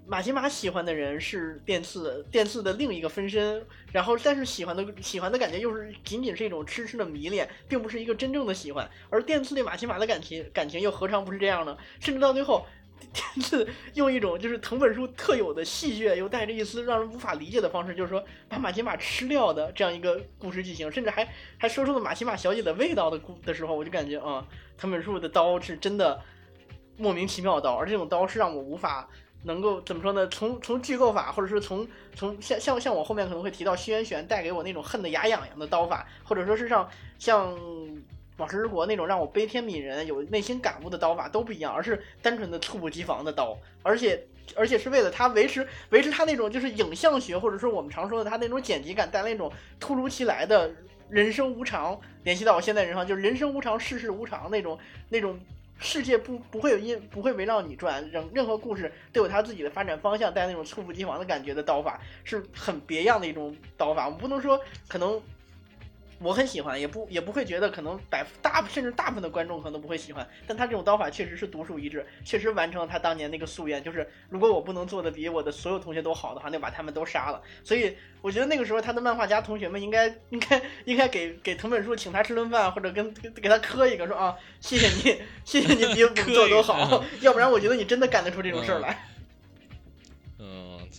[0.05, 11.77] 马奇马喜欢的人是电次，电次的另一个分身，然后但是喜欢的喜欢的感觉又是仅仅是一种痴痴的迷恋，并不是一个真正的喜欢，而电次对马奇马的感情感情又何尝不是这样呢？
[12.01, 12.65] 甚至到最后。
[13.11, 24.45] 天赐用一种就是藤本树特有的戏谑，又带着一丝让人无法理解的方式，就是说把马奇马吃掉的这样一个故事剧情，甚至还还说出了马奇马小姐的味道的故的时候，我就感觉啊，
[24.77, 26.21] 藤本树的刀是真的
[26.97, 29.09] 莫名其妙的刀，而这种刀是让我无法
[29.43, 30.27] 能够怎么说呢？
[30.27, 36.89] 从 从剧构法，或者是从从像像像我后面可能会提到轩辕玄带给我那种恨得牙痒痒的刀法，或者说是像
[37.19, 37.57] 像。
[38.35, 43.57] 宝石之国那种让我悲天悯人、有内心感悟的刀法都不一样，而是单纯的猝不及防的刀。
[43.83, 50.71] 而且而且是为了他维持维持他那种就是影像学或者说我们常说的他那种剪辑感带来一种突如其来的
[51.09, 54.77] 人生无常，联系到我现在人生就是人生无常世事无常那种
[55.09, 55.39] 那种
[55.77, 65.21] 世界不不会有因不会围绕你转，任任何故事都有他自己的发展方向，带那种猝不及防的感觉的刀法是很别样的一种刀法，我们不能说可能。
[66.23, 77.41] 我很喜欢，也不也不会觉得可能百大甚至大部分的观众可能都不会喜欢，但他这种刀法确实是独树一帜，确实完成了他当年那个夙愿，就是如果我不能做的比我的所有同学都好的话，那把他们都杀了。
[77.63, 89.07] 所以我觉得那个时候他的漫画家同学们应该应该应该给给藤本树请他吃顿饭，或者跟给他磕一个说啊，谢谢你，谢谢你比我们做都好， 要不然我觉得你真的干得出这种事儿来。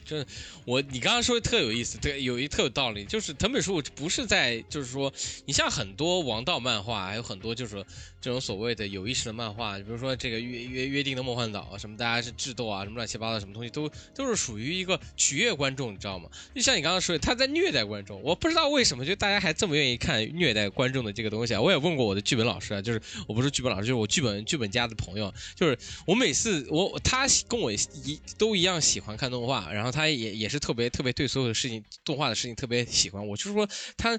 [0.04, 0.24] 这
[0.64, 5.12] 我你刚刚说的特有意思，对，有一特有道理，就是藤本树不是在，就是说，
[5.44, 7.84] 你像很多王道漫画，还有很多就是
[8.20, 16.28] 这种所谓的有意识的漫画，比如说这个约约约定的梦幻岛什么，大家是智斗啊，什么乱七八糟什么东西，都都是属于一个取悦观众，你知道吗？
[16.54, 21.60] 就像你刚刚说的，他在虐待观众，我不知道为什么，就大家还这么愿意看虐待观众的这个东西啊。
[21.60, 29.83] 我也问过我的剧本老师啊，就是我不是剧本老师，就是我剧本剧本家的朋友，就是我每次我他跟我一都一样喜欢看动画，然后。
[29.84, 33.28] 然后他也也是特别特别对所有的事情动画的事情特别喜欢。
[33.28, 33.68] 我就是说
[33.98, 34.18] 他，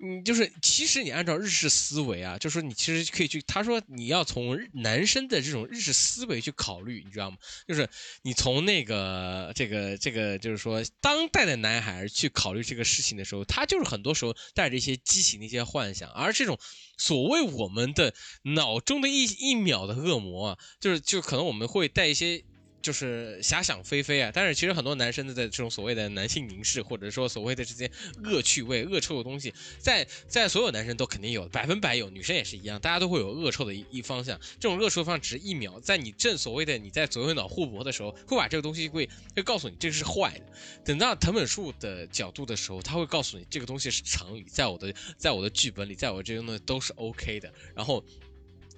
[0.00, 3.40] 嗯，就是其实你按照日式思维啊，就是说你其实可以去。
[3.42, 7.36] 他说你要从男生的这种日式思维去考虑，你知道吗？
[7.68, 7.88] 就是
[8.22, 16.58] 你从那个这个这个，就是说当代的男孩去考虑这个事情的时候，他就是很多时候带着一些激情的一些幻想，而这种
[16.98, 22.44] 所谓我们的脑中的一一秒的恶魔啊，就是就可能我们会带一些。
[22.84, 24.30] 就是遐想飞飞啊！
[24.32, 27.90] 但是其实很多男生的这种所谓的男性凝视，或者说所谓的这些
[28.22, 34.38] 恶趣味、恶臭的东西，在在所有男生都肯定有，百分百有，女生也是一样，大家都会有恶臭的一一方向。
[34.60, 40.44] 这种恶臭方向只一秒，在你正所谓的你在左右脑互搏的时候，会把这个东西会会告诉你这个是坏的。
[40.84, 47.50] 等到藤本树的角度的时候，他会告诉你这个东西是常理，在我的在我的剧本里，在我这呢都是 OK 的。
[47.74, 48.04] 然后。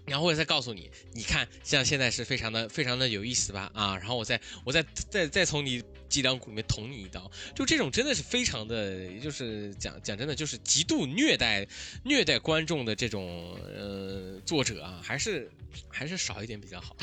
[0.06, 3.70] 然后我再告诉你，你看，像现在是非常的、非常的有意思吧？
[3.74, 11.66] 啊，然后我再、我再、再、再从你脊梁骨里面捅你一刀，就这种真的是非常的，就是讲讲真的，就是极度虐待、
[12.04, 15.50] 虐待观众的这种呃作者啊，还是
[15.88, 16.96] 还是少一点比较好。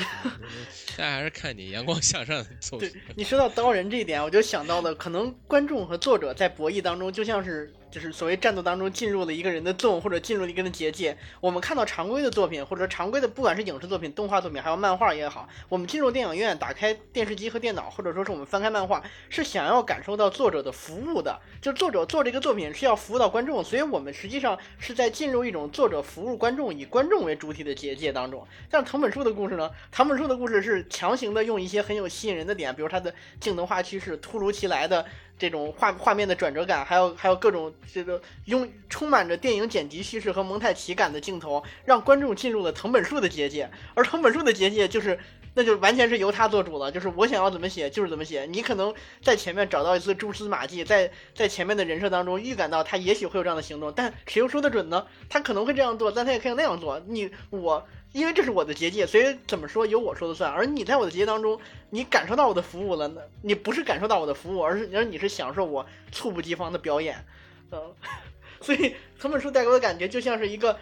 [0.96, 2.90] 大家还是看你阳光向上的作品。
[3.14, 7.72] 你说到刀人这一点，我就想到了，可能观众和作者在博弈当中，就像是。
[7.94, 11.16] 就是所谓战斗当中进入了一个人的洞，或者进入了一个人的结界。
[11.40, 21.38] 我们看到常规的作品，或者常规的，不管是影视作品、动画作品，还有漫画也好，我们进入电影院，打开电视机和电脑，或者说是我们翻开漫画，是想要感受到作者的服务的。
[21.62, 28.44] 就作者做这个作品是要服务到观众，所以我们实际上是在进入一种作者服务观众、以观众为主体的结界当中。
[28.72, 35.06] 像藤本树的故事呢，藤本树的故事是强行的用一些很有吸引人的点，比如他的镜头画趋势突如其来的。
[35.38, 43.70] 这种画画面的转折感，还有还有各种这个拥充满着电影剪辑叙事和蒙太奇感的镜头，让观众进入了藤本树的结界。
[43.94, 45.18] 而藤本树的结界就是，
[45.54, 48.44] 那就完全是由他做主了，就是我想要怎么写就是怎么写。
[48.46, 55.06] 你可能在前面找到一次蛛丝马迹，在在前面的人设当中预感到他也许会有这样的行动，但谁又说得准呢？
[55.28, 57.00] 他可能会这样做，但他也可以那样做。
[57.06, 57.86] 你我。
[58.14, 60.48] 因为这是我的结界，所以怎么说由我说的算。
[60.48, 61.58] 而你在我的结界当中，
[61.90, 67.26] 你感受到我的服务了，那你不是感受到我的服务，而是而你是享受我猝不及防的表演，
[67.72, 67.92] 嗯，
[68.62, 70.78] 所以藤本树带给我的感觉就像是一个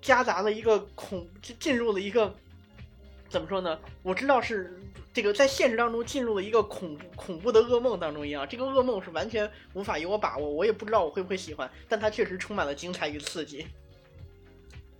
[0.00, 1.28] 夹杂了一个恐
[1.60, 2.34] 进入了一个
[3.36, 3.78] 怎么说呢？
[4.02, 4.80] 我知道是
[5.12, 13.66] 这个在现实当中进入了一个恐怖恐怖的噩梦当中一样，这个噩梦是完全无法由我把握，我也不知道我会不会喜欢，但它确实充满了精彩与刺激。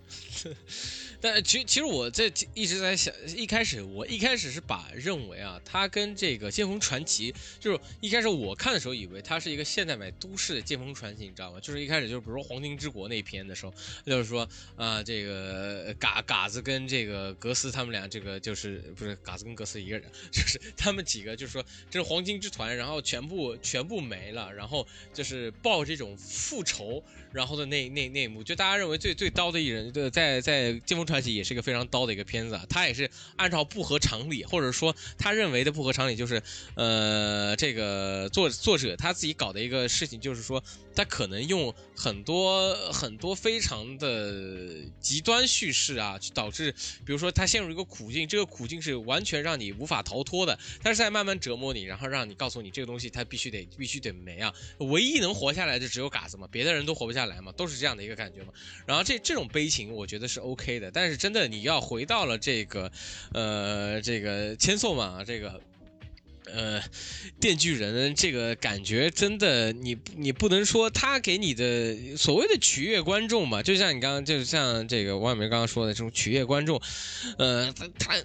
[1.19, 11.59] 但其其实我在一直在想，一开始我一开始是把认为啊，它跟这个《剑锋传奇》就是一开始我看的时候，以为它是一个现代版都市的《剑锋传奇》，你知道吗？
[11.59, 13.73] 就是一开始就是比如说《黄金之国》那篇的时候，
[14.05, 27.03] 就是说啊，这个嘎嘎子跟这个格斯他们俩，这个就是不是嘎子跟格斯一个人，就是他们几个就是说这是黄金之团，然后全部全部没了，然后就是报这种复仇，
[27.37, 36.41] 然后的那那那一幕，就大家认为最最刀的一人，对，在在《剑锋传奇》也是一个非常刀的一个片子啊，他也是按照不合常理，或者说他认为的不合常理，就是
[36.75, 40.63] 呃，这个作作者他自己搞的一个事情，就是说。
[40.97, 46.71] 他可能用很多很多非常的极端叙事啊，去导致，
[47.05, 58.53] 比如说他陷入一个苦境，这个苦境是完全让你无法逃脱的，他是在慢慢折磨你，然后让你告诉你这个东西他必须得必须得没啊，唯一能活下来的只有嘎子嘛，别的人都活不下来来嘛，都是这样的一个感觉嘛。
[58.85, 62.91] 然后这这种悲情我觉得是 OK 的，但是真的你要回到了这个，
[63.33, 65.61] 呃，这个千颂嘛，这个。
[66.53, 66.81] 呃，
[67.39, 76.81] 电锯人这个感觉真的，你你不能说他给你的所谓的取悦观众嘛，就像你刚刚就像这个王小明刚刚说的这种取悦观众，
[77.37, 78.15] 呃，他他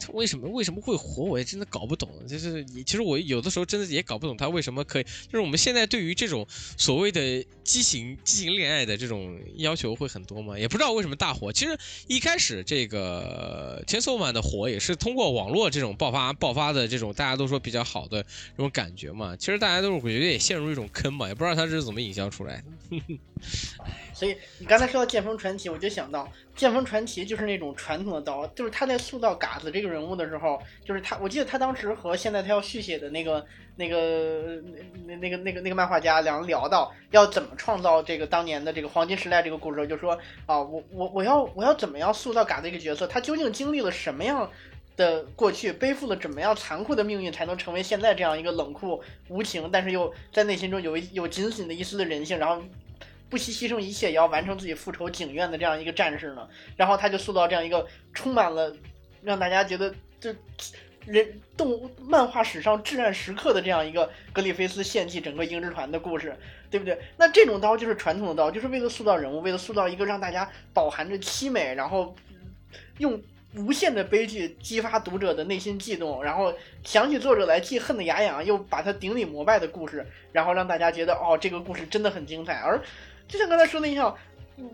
[0.00, 2.08] 他为什么为什么会火，我也真的搞不懂。
[2.26, 6.46] 就是其实我有的时候真的也搞不懂他为什么可以，就是我们现在对于这种
[6.78, 11.52] 所谓的畸形畸形恋爱的这种要求会很多嘛，也不知道为什么大火。
[11.52, 17.49] 其实一开始这个千颂万的火也是通过网络这种爆发爆发的这种大家都。
[17.50, 22.64] 说比较好的这种感觉嘛，其实大家都是我觉得也陷入一种坑嘛，也不知道他是怎么营销出来的。
[24.14, 33.44] 所以你刚才说到剑锋传奇，我就想到剑锋传奇就是那种传统的刀，就是他在塑造嘎子这个人物的时候，就是他，我记得他当时和现在他要续写的那个
[33.76, 34.60] 那个
[35.06, 40.12] 那那个那个那个漫画家两人聊到要怎么创造这个当年的这个黄金时代这个故事，就说
[40.44, 44.50] 啊，我我我要我要怎么样塑造嘎子这个角色，他究竟经历了什么样？
[45.00, 52.62] 的过去背负了怎么样残酷的命运，才能成为现在这样一个冷酷无情，但是又在内心中有一有仅仅的一丝的人性，然后
[53.30, 56.46] 不惜牺牲一切也要完成自己复仇警愿的这样一个战士呢？
[56.76, 58.76] 然后他就塑造这样一个充满了
[59.22, 60.36] 让大家觉得这
[61.06, 61.26] 人
[61.56, 66.36] 动漫画史上至暗时刻的这样一个格里菲斯献祭整个鹰之团的故事，
[66.70, 66.98] 对不对？
[67.16, 72.14] 那这种刀就是传统的刀，就是为了塑造人物，为了塑造一个让大家饱含着凄美，然后
[72.98, 73.18] 用。
[73.56, 76.52] 无限的悲剧激发读者的内心悸动，然后
[76.84, 82.54] 想起作者来既恨得牙痒，又把他顶礼膜拜的故事，然后让大家觉得哦，这个故事真的很精彩。
[82.54, 82.80] 而
[83.26, 84.16] 就像刚才说的一样，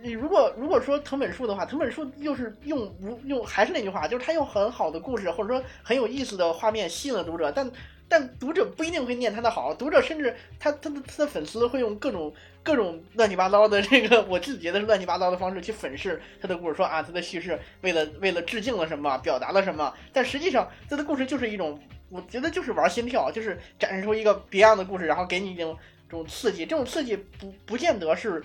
[0.03, 7.71] 你如果如果说藤本树的话，藤本树又是用无用，还是那句话，就是他用很好的故事或者说很有意思的画面吸引了读者，但。
[8.09, 12.33] 但读者不一定会念他的好，读者甚至他他的他的粉丝会用各种
[12.63, 25.77] 各种乱七八糟的这个我自己觉得是乱七八糟的方式去粉饰他的故事，说啊他的叙事为了为了致敬了什么，表达了什么，但实际上他的故事就是一种，我觉得就是玩心跳，就是展示出一个别样的故事，然后给你一种
[26.09, 28.41] 这种刺激，这种刺激不不见得是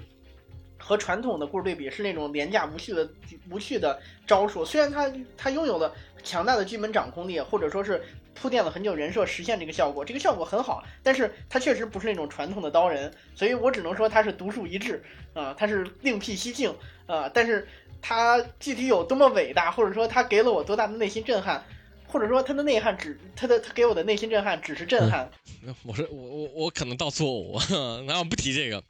[0.79, 3.07] 和传统的故事对比，是那种廉价无序的
[3.51, 5.93] 无序的招数，虽然他他拥有了
[6.23, 8.01] 强大的剧本掌控力，或者说是。
[8.33, 15.03] 铺垫了很久人设，实现这个效果，这个效果很好，但是他确实不是那种传统的刀人，所以我只能说他是独树一帜
[15.33, 16.73] 啊，他是另辟蹊径
[17.05, 17.67] 啊，但是
[18.01, 21.63] 他具体有多么伟大，或者说他给了我多大的内心震撼，
[22.07, 25.29] 或者说他的内涵只他的他给我的内心震撼只是震撼。
[25.83, 27.59] 我说我我我可能到错误，
[28.07, 28.83] 那我不提这个。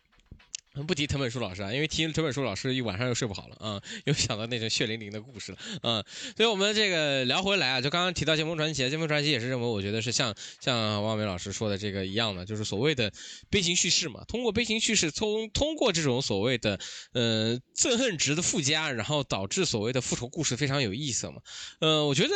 [0.73, 6.05] 不提藤本树老师啊，因为提藤本树老师一晚上又睡不好了啊，又想到那种血淋淋的故事了啊，
[6.37, 13.11] 所以我们这个聊回来啊，就刚刚提到《剑锋传奇》，《剑锋传奇》也是认为，我觉得是像像汪美老师说的这个一样的，就是所谓的
[13.49, 16.79] 悲情叙事嘛，通过悲情叙事，通通过这种所谓的
[17.11, 21.41] 呃憎恨值的附加，然后导致所谓的复仇故事非常有意思嘛。
[21.79, 22.31] 呃，我觉得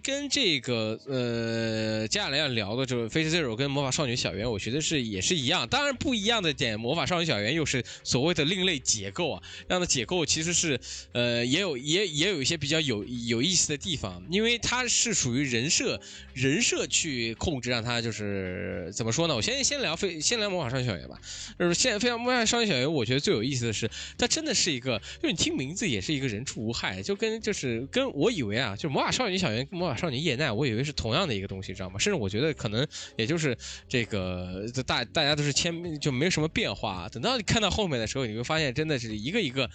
[0.00, 7.79] 跟这个呃接下来要聊的就是《Face Zero》跟《魔法少女小圆》，我觉得是也是一样，当然不一样的点，《魔法少女小圆》又是。
[8.04, 10.80] 所谓的另类结构啊，这样的结构其实是，
[11.12, 16.00] 呃，也有也也有一些比较有有意思的地方，因为它是属于人设
[16.34, 19.34] 人设去控制，让它就是怎么说呢？
[19.34, 21.18] 我先先聊非先聊魔法少女小圆吧，
[21.58, 31.98] 就是现在非常魔法少女小圆，我觉得最有意思的是，它真的是一个，就你听名字也是一个人畜无害，就跟就是跟我以为啊，就魔法少女小圆跟魔法少女叶奈，我以为是同样的一个东西，知道吗？
[31.98, 33.56] 甚至我觉得可能也就是
[33.88, 37.69] 这个大大家都是签就没什么变化，等到你看到。
[37.70, 39.70] 后面的时候，你会发现，真的是一个一个。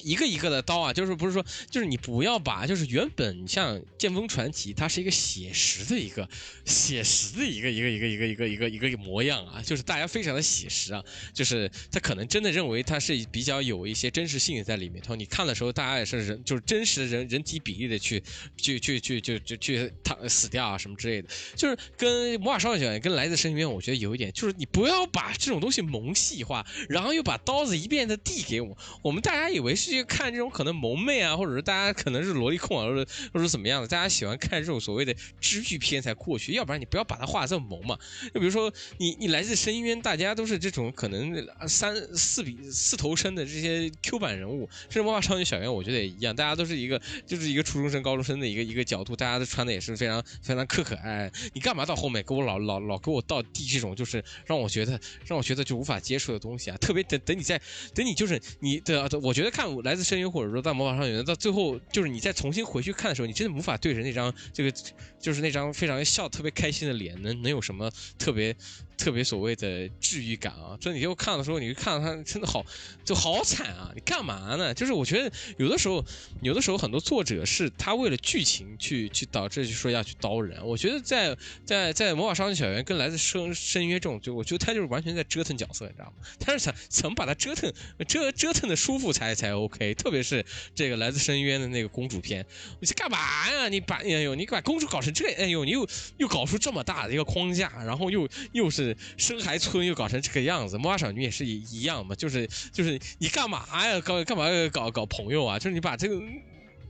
[0.00, 6.28] 一个一个的刀啊，就是不是说，就是你不要把，就是原本像《剑锋传奇》，它是一个写实的一个
[6.64, 11.02] 写实的一个一个一个一个一个一个一个模样啊，就是大家非常的写实啊，
[11.32, 15.16] 就是他可能真的认为它是比较有一些真实性在里面头。
[15.16, 18.22] 你看的时候，大家也是人，就是真实的人人体比例的去
[18.56, 29.71] 去去去去去去他死掉啊什么之类的，就是跟魔法少女跟来自深渊，我觉得有一点，就是你不要把这种东西萌系化，然后又把刀子一遍的递给我，我们大家以为。
[29.72, 37.98] 没事去看这种可能萌妹啊，或者是大家可能是萝莉控啊，或者或者怎么样的，大家喜欢看这种所谓的知剧片才过去，要不然你不要把它画的这么萌嘛。
[38.34, 41.34] 就比如说你你来自深渊，大家都是这种可能
[41.66, 51.32] 三四比四头身的这些 Q 版人物，甚至魔法少女小圆，我觉得也一样，大家都是一个就是一个初中生、高中生的一个一个角度，大家都穿的也是非常非常可可爱。
[51.54, 56.76] 你干嘛到后面给我老老老给我倒递这种就是让我觉得让我觉得就无法接受的东西啊？
[56.76, 57.58] 特别等等你在
[57.94, 59.61] 等你就是你的，我觉得看。
[59.66, 64.72] 看来自深渊，或者说在魔法少女，到最后就是你再重新回去看的时候，你真的无法对着那张这个
[65.20, 68.54] 就是那张非常笑特别开心的脸，能能有什么特别
[68.96, 70.76] 特别所谓的治愈感啊。
[70.80, 72.64] 就你就看的时候，你就看到他真的好
[73.04, 73.90] 就好惨啊！
[73.94, 74.72] 你干嘛呢？
[74.74, 76.04] 就是我觉得有的时候，
[76.40, 80.64] 有的时候很多作者是他为了剧情去去导致就说要去刀人。
[80.66, 86.12] 我觉得在在在魔法少女小圆跟来自深深渊这种，就我觉得他就是完全在折腾角色，你知道吗？
[86.38, 87.72] 他是想怎么把他折腾
[88.06, 89.94] 折折腾的舒服才才 OK。
[89.94, 92.44] 特别是这个来自深渊的那个公主篇，
[92.80, 93.68] 你干嘛呀？
[93.68, 95.88] 你把哎呦，你把公主搞成这，哎呦，你又
[96.18, 104.00] 又搞出这么大的一个框架，然后又又是深海村又搞成这个样子，魔法少女也是一一样嘛，就是就是你干嘛呀？
[104.00, 105.58] 搞干嘛搞搞朋友啊？
[105.58, 106.20] 就是你把这个，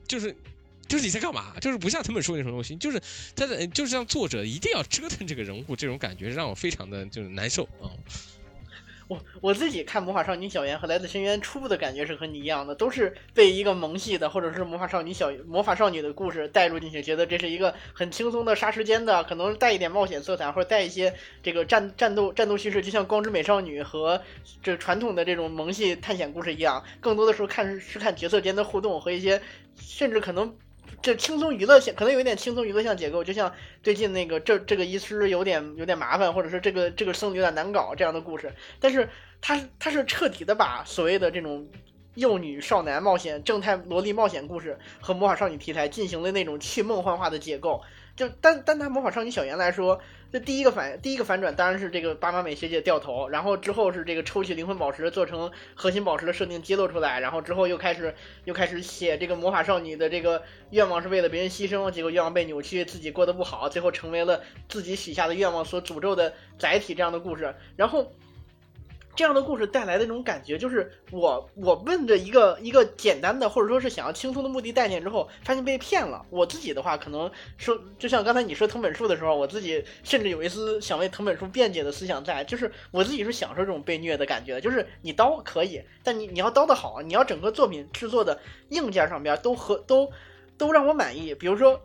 [0.07, 0.35] 就是
[0.89, 1.55] 就是你在干嘛？
[1.61, 3.01] 就是不像藤本树那种东西，就是
[3.35, 7.89] 他的就是像作者一定要折腾这个人物，这种感觉让我非常的就是难受啊。
[9.41, 24.21] 我自己看《魔法少女小圆》和《来自深渊》初步的感觉是和你一样的，都是被一个萌系的或者是魔法少女小魔法少女的故事带入进去，觉得这是一个很轻松的杀时间的，可能带一点冒险色彩或者带一些这个战战斗战斗叙事，就像《光之美少女》和
[24.63, 29.41] 这传统的这种萌系探险故事一样，更多的时候看是看角色间的互动和一些
[29.77, 30.55] 甚至可能。
[31.03, 38.53] 这轻松娱乐性可能有一点轻松娱乐性结构，就像最近那个这这个医师有点有点麻烦，或者是这个这个僧侣有点难搞这样的故事。
[38.79, 39.09] 但是
[39.41, 41.67] 他他是彻底的把所谓的这种
[42.15, 47.83] 幼女少男冒险、正太萝莉冒险故事和魔法少女题材进行了那种去梦幻化的解构。
[48.17, 50.01] 就单单拿魔法少女小圆来说。
[50.33, 64.41] 这第一个反第一个反转当然是这个巴马美学姐掉头，然后之后是这个抽取灵魂宝石做成核心宝石的设定揭露出来，然后之后又开始又开始写这个魔法少女的这个愿望是为了别人牺牲，结果愿望被扭曲，自己过得不好，最后成为了
[64.71, 68.11] 自己许下的愿望所诅咒的载体这样的故事，然后。
[69.15, 76.25] 这样的故事带来的那种感觉，就是我我奔着一个一个简单的或者说是想要轻松的目的概念之后，发现被骗了。
[76.31, 88.41] 我自己的话，可能说就像刚才你说藤本树的时候，我自己甚至有一丝想为藤本树辩解的思想在，就是我自己是享受这种被虐的感觉，就是你刀可以，但你你要刀的好，你要整个作品制作的
[88.71, 90.11] 硬件上边都和都
[90.57, 91.81] 都让我满意，比如说。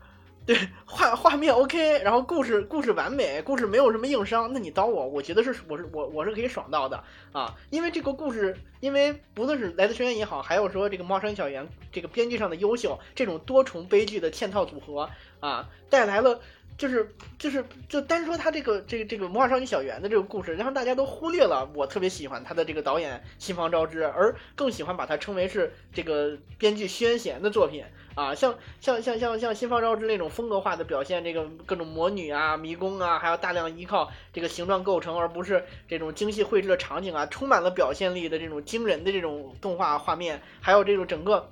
[0.47, 15.09] 对画画面 OK，然后故事故事完美，故事没有什么硬伤，那你刀我，我觉得是我是我我是可以爽到的啊，因为这个故事，因为不论是来自深渊也好，还有说这个猫山小圆这个编剧上的优秀，这种多重悲剧的嵌套组合
[15.41, 16.39] 啊，带来了
[16.77, 27.83] 就是就是就单说他这个这个这个魔法少女小圆的这个故事，让大家都忽略了我特别喜欢他的这个导演新房昭之，而更喜欢把它称为是这个编剧宣贤的作品。
[28.17, 41.47] 啊，像像像像像新方舟之那种风格化的表现，这个各种魔女啊、迷宫啊，还有大量依靠这个形状构成，而不是这种精细绘制的场景啊，充满了表现力的这种惊人的这种动画画面，还有这种整个。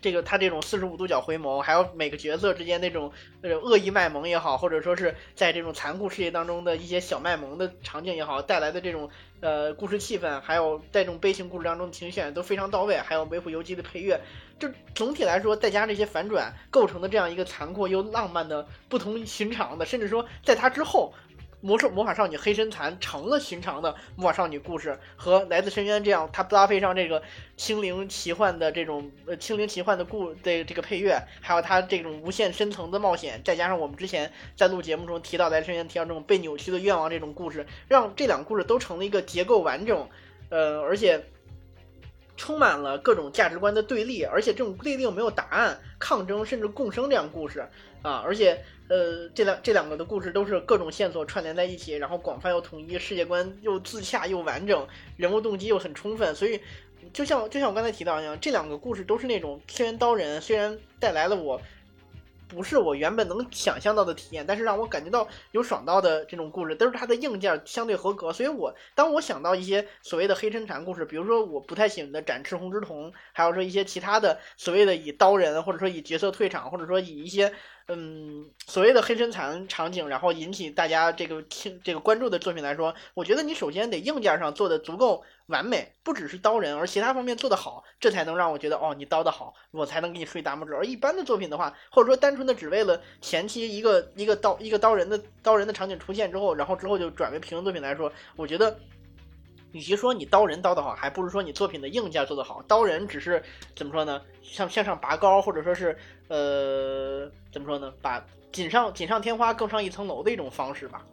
[0.00, 9.08] 这个他这种四十五度角回眸，还有每个角色之间那种那种恶意卖萌也好，或者说是在这种残酷世界当中的一些小卖萌的场景也好，带来的这种
[9.40, 14.20] 呃故事气氛，还有在这种悲情故事当中的情绪都非常到位，还有维护游击的配乐，
[14.58, 21.12] 就总体来说，再加上这些反转，构成的这样一个残酷又浪漫的不同寻常的，甚至说在它之后。
[21.60, 27.22] 魔兽魔法少女黑身残成了寻常的魔法少女故事，和来自深渊这样，它搭配上这个
[27.56, 40.08] 轻灵奇幻的这种呃轻灵奇幻的故的这个配乐，还有它这种无限深层的冒险，再加上我们之前在录节目中提到来自深渊提到这种被扭曲的愿望这种故事，让这两个故事都成了一个结构完整，
[40.48, 41.22] 呃，而且
[42.40, 47.60] 充满了各种价值观的对立，而且这种对立又没有答案，抗争甚至共生这样故事
[48.00, 48.58] 啊，而且。
[48.90, 54.84] 呃，这两这两个的故事都是各种线索串联在一起，然后广泛又统一，世界观又自洽又完整，
[55.16, 56.60] 人物动机又很充分，所以
[57.12, 61.62] 就像就像我刚才提到一样，这两个故事都是那种天元刀人虽然带来了我。
[62.50, 68.32] 不是我原本能想象到的体验，但是让我感觉到有爽到的这种故事，都是它的硬件相对合格。
[68.32, 77.52] 所以，我当我想到一些所谓的黑身残故事，比如说我不太喜欢的展翅红之瞳，还有说一些其他的所谓的以刀人，或者说以角色退场，或者说以一些
[77.92, 85.22] 嗯所谓的黑身残场景，然后引起大家这个听这个关注的作品来说，我觉得你首先得硬件上做的足够。
[85.46, 90.72] 完美不只是刀人，而其他方面做得好，这才能让我觉得哦，你刀的好，我才能给你竖大拇指。
[90.72, 98.78] 而一般的作品的话，或者说单纯的只为了前期一个一个刀一个刀人的刀人的场景出现之后，然后之后就转为平衡作品来说，我觉得，
[99.72, 102.62] 与其说你刀人刀的好，还不如说你作品的硬件做得好。
[102.62, 103.42] 刀人只是
[103.76, 104.20] 怎么说呢？
[104.42, 105.96] 向向上拔高，或者说是
[106.28, 107.92] 呃，怎么说呢？
[108.02, 111.06] 把锦上锦上添花，更上一层楼的一种方式吧。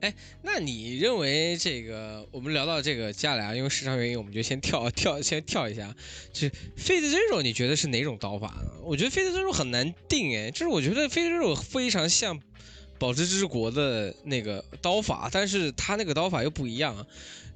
[0.00, 2.26] 哎，那你认为这个？
[2.32, 5.94] 我们聊到这个加俩，因为时长原因，我们就先跳跳，先跳一下。
[6.32, 8.72] 就是飞子真肉，你觉得是哪种刀法呢？
[8.82, 12.40] 我觉得 face 真肉很难定，哎，就是我觉得 face 真肉非常像
[12.98, 17.06] 宝石之国的那个刀法，但是他那个刀法又不一样。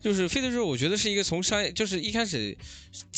[0.00, 2.56] 就是《费德之我觉得是一个从商，就是一开始，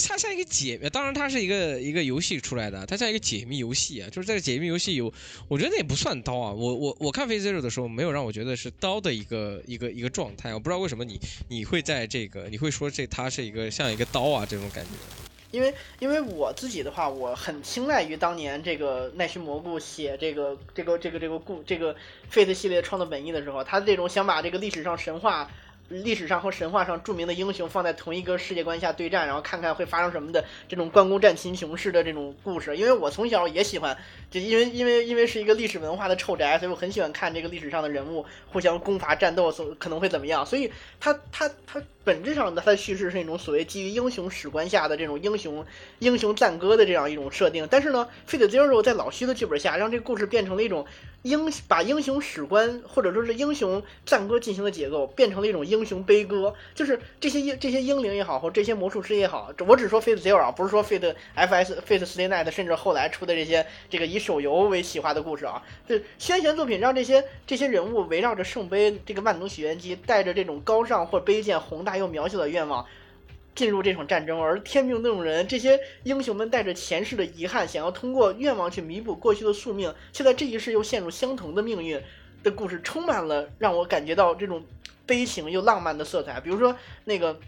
[0.07, 4.09] 他像一个解，当然它是一个一个游戏出来的，它像一个解密游戏啊。
[4.11, 5.11] 就是在解密游戏有，
[5.49, 6.53] 我觉得那也不算刀啊。
[6.53, 10.53] 我我我看《费德之的时候，没有让我觉得是刀的一个一个一个状态。
[10.53, 11.18] 我不知道为什么你
[11.49, 15.24] 你会在这个你会说这它是一个像一个刀啊这种感觉。
[15.55, 21.94] 因为因为我自己的话，我很青睐于当年这个奈须蘑菇写这个这个这个这个故这个
[22.32, 25.48] Fate 系列创作本意的时候，他这种想把这个历史上神话。
[25.89, 32.76] 历史上和神话上著名的英雄放在同一个世界观下对战，然后看看会发生什么的这种关公战秦琼式的这种故事。
[32.76, 33.97] 因为我从小也喜欢，
[34.30, 40.45] 就因为因为因为是一个历史文化的臭宅，所以我很喜欢看这个历史上的人物互相攻伐战斗所可能会怎么样。
[40.47, 45.64] 所以他他他本质上的他的叙事是一种所谓基于英雄史观下的这种英雄
[45.99, 47.68] 英雄赞歌的这样一种设定。
[47.70, 50.87] 但是呢，Fate Zero 在老徐的剧本下，让这个故事变成了一种。
[51.25, 72.85] 英把英雄史观或者说是英雄赞歌进行的结构变成了一种英雄悲歌，就是这些英这些英灵也好，或这些魔术师也好，我只说 Fate Zero 啊，不是说 Fate FS Fate Stay Night，甚至后来出的这些这个以手游为企划的故事啊，就宣传作品让这些这些人物围绕着圣杯这个万能许愿机，带着这种高尚或卑贱、宏大又渺小的愿望。
[73.55, 82.00] 进入这场战争，而天命那种人，这些英雄们带着前世的遗憾，想要通过愿望去弥补过去的宿命，却在这一世又陷入相同的命运
[82.42, 84.64] 的故事，充满了让我感觉到这种
[85.07, 86.40] 悲情又浪漫的色彩。
[86.40, 87.38] 比如说那个，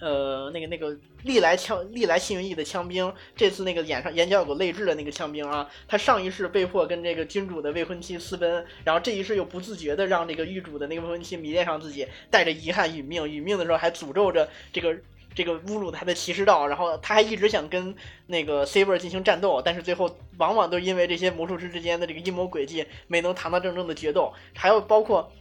[0.00, 14.96] 呃，那个那个历来枪历来幸运翼的枪兵，这次那个眼上眼角有个泪痣的那个枪兵啊，他上一世被迫跟这个君主的未婚妻私奔，然后这一世又不自觉的让这个狱主的那个未婚妻迷恋上自己，带着遗憾殒命，殒命的时候还诅咒着这个。
[15.36, 17.92] 这个侮辱他的骑士道，然后他还一直想跟
[18.28, 24.32] 那个 Saber 进行战斗，但是最后往往都因为这些魔术师之间的这个阴谋诡计，没能堂堂正正的决斗。
[24.54, 25.32] 还有包括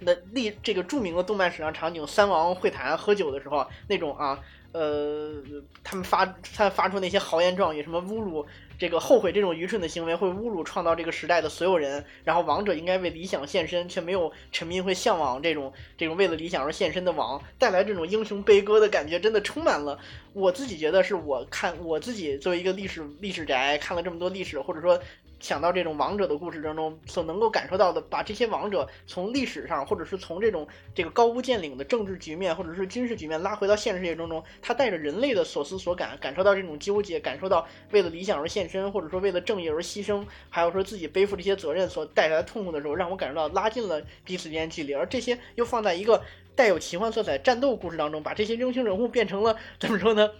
[0.00, 4.38] 那历这个著名的动漫史上场景，三王会谈喝酒的时候那种啊，
[4.72, 5.42] 呃，
[5.82, 6.24] 他们发
[6.54, 8.46] 他发出那些豪言壮语，什么侮辱。
[8.78, 19.98] 这个后悔这种愚蠢的行为会侮辱创造这个时代的所有人，然后王者应该为理想献身，却没有臣民会向往这种这种为了理想而献身的王，带来这种英雄悲歌的感觉，真的充满了。
[20.32, 25.00] 我自己觉得是我看我自己作为一个历史历史宅，看了这么多历史，或者说。
[25.40, 44.92] 想到这种王者的故事当中所能够感受到的，把这些王者从历史上，或者是从这种这个高屋建瓴的政治局面，或者是军事局面拉回到现实世界当中，他带着人类的所思所感，感受到这种纠结，感受到为了理想而献身，或者说为了正义而牺牲，还有说自己背负这些责任所带来的痛苦的时候，让我感受到拉近了彼此间距离。
[44.92, 46.22] 而这些又放在一个
[46.56, 50.30] 带有奇幻色彩战斗故事当中，把这些英雄人物变成了怎么说呢？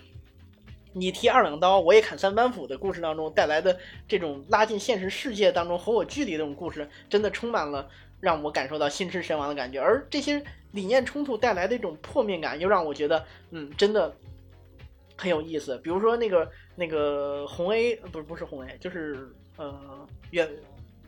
[0.92, 7.88] 你提二两刀，我也砍三板斧的故事当中带来的这种拉近现实世界当中和我距离的这种故事，真的充满了
[8.20, 9.80] 让我感受到心驰神往的感觉。
[9.80, 14.14] 而这些理念冲突带来的一种破灭感，又让我觉得，嗯，真的
[15.16, 15.78] 很有意思。
[15.78, 20.48] 比如说那个那个红 A，不是不是红 A，就是呃远。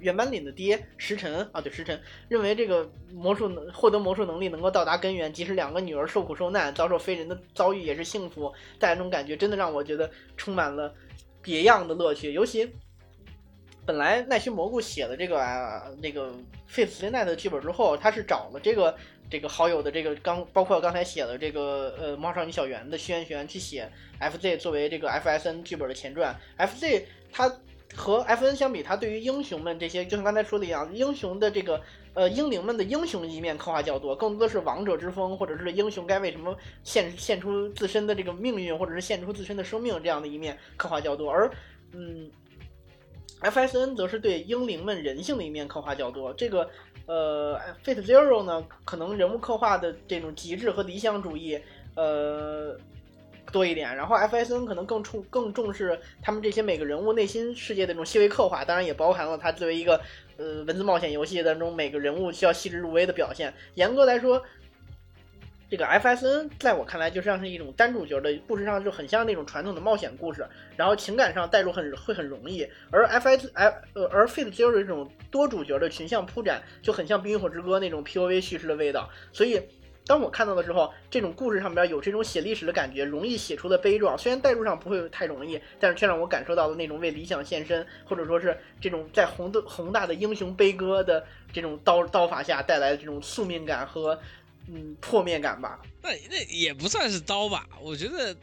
[0.00, 10.92] 原班领的爹石晨啊，对石晨认为这个魔术能获得魔术能力能够到达根源，即使两个女儿受苦受难，遭受非人的遭遇也是幸福，带来这种感觉，真的让我觉得充满了
[11.42, 12.32] 别样的乐趣。
[12.32, 12.70] 尤其
[13.84, 16.32] 本来奈须蘑菇写了这个啊那个
[16.66, 18.96] Face Night 的剧本之后，他是找了这个
[19.28, 23.90] 这个好友的这个刚包括刚才写的这个呃猫少女小圆的轩辕去写
[24.20, 27.52] FZ 作为这个 FSN 剧本的前传，FZ 他。
[27.96, 31.82] 和 F N 相比，他对于英雄们这些，就像刚才说的一样，英雄的这个
[32.14, 41.28] 呃英灵们的英雄一面刻画较多，更多的是王者之风，或者是英雄该为什么献献出自身的这个命运，或者是献出自身的生命这样的一面刻画较多。
[41.28, 41.50] 而
[41.92, 42.30] 嗯
[43.40, 46.32] ，F S N 则是对英灵们人性的一面刻画较多。
[46.34, 46.70] 这个
[47.06, 51.60] 呃，Fate Zero 呢，可能人物刻画的这种极致和理想主义，
[51.96, 52.78] 呃。
[53.52, 60.00] 多一点，然后 F S N 可能更重更重视他们这些每个人物内心世界的这种细微刻画，当然也包含了它作为一个
[60.36, 63.52] 呃文字冒险游戏当中每个人物需要细致入微的表现。
[63.74, 64.42] 严格来说，
[65.68, 70.46] 这个 F S N 在我看来就像是一种单主角的故事上就很像那种传统的冒险故事，
[70.76, 72.66] 然后情感上带入很会很容易。
[72.90, 79.60] 而 F S F 呃而 Fate Zero 这种多主角的群像铺展就很像《冰与火之歌》那种 P O V 叙事的味道，所以。
[80.10, 94.18] 当我看到的时候，这种故事上边有这种写历史的感觉，容易写出的悲壮，虽然代入上不会太容易，但是却让我感受到了那种为理想献身，或者说是这种在宏的宏大的英雄悲歌的这种刀刀法下带来的这种宿命感和
[94.66, 95.80] 嗯破灭感吧。
[96.02, 98.34] 那那也不算是刀吧，我觉得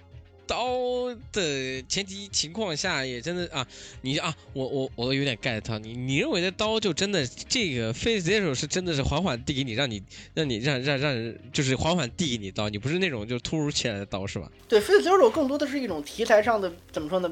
[0.47, 3.67] 刀的前提情况下，也真的啊，
[4.01, 10.01] 你啊，我我我有点 get 到你，你认为的刀就真的这个 Face Zero 是真的是缓缓递给你，让你
[10.33, 14.49] 让你让让让人就是缓缓递给你刀，你不是那种就突如其来的刀是吧？
[14.67, 17.29] 对，Face Zero 更多的是一种题材上的怎么说呢？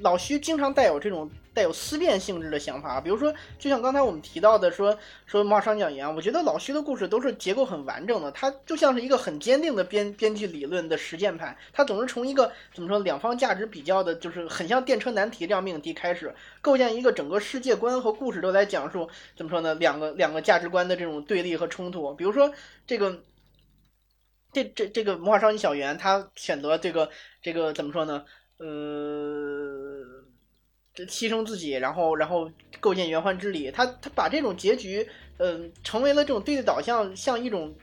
[0.00, 4.96] 老徐经常带有这种带有思辨性质的想法，比如说，就像刚才我们提到的，说
[5.26, 19.74] 说《魔法少女一样，我觉得老徐的故事都是结构很完整的，他就像是一个很坚定的编编剧理论的实践派，他总是从一个怎么说两方价值比较的，就是很像电车难题这样命题开始，构建一个整个世界观和故事都在讲述怎么说呢？
[19.74, 22.52] 两个两个价值观的这种对立和冲突，比如说
[22.86, 23.22] 这个
[24.52, 27.10] 这这这个魔法少女小圆，他选择这个
[27.42, 28.24] 这个怎么说呢？
[28.58, 28.66] 呃，
[30.96, 35.06] 牺牲自己，然后然后构建圆环之理，他他把这种结局，
[35.38, 37.74] 嗯，成为了这种对立导向，像一种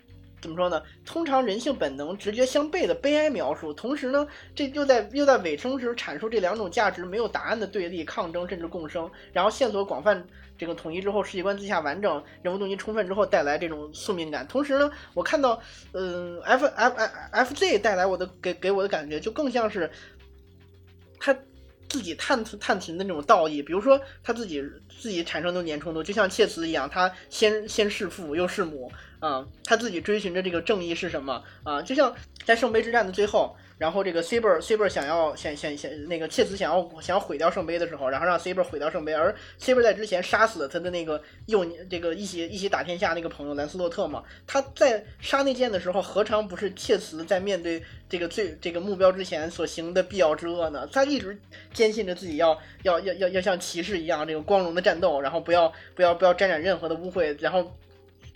[0.41, 0.81] 怎么说呢？
[1.05, 3.73] 通常人性本能直觉相悖的悲哀描述。
[3.73, 9.09] 同时呢，这又在又在尾声时阐述这两种价值没有答案的对立、抗争甚至共生。
[9.33, 10.23] 然后线索广泛，
[10.57, 14.47] 这个统一之后，世界观自下完整，人物动机充分之后，带来这种宿命感。
[14.47, 15.59] 同时呢，我看到，
[15.93, 19.89] 嗯，F F F F Z 带来我的给给我的感觉就更像是。
[21.19, 21.35] 他
[21.89, 24.63] 自己探探寻的那种道义，比如说他自己
[24.99, 32.15] 自己产生的年冲突，就像切词一样，他先先弑父又弑母啊，他自己追寻着这个正义是什么啊，就像
[32.45, 33.55] 在圣杯之战的最后。
[33.77, 44.23] 然后这个 Saber Saber 想要想想想那个切茨想要想要毁掉圣杯的时候，然后让 Saber 毁掉圣杯，而 Saber 在之前杀死了他的那个幼这个一起一起打天下那个朋友兰斯洛特嘛。
[44.45, 50.87] 他在杀那剑的时候，何尝不是切茨在面对这个最这个目标之前所行的必要之恶呢？
[50.91, 51.37] 他一直
[51.73, 57.71] 坚信着自己要要要要要像骑士一样这个光荣的战斗，然后不要不要不要沾染任何的污秽，然后。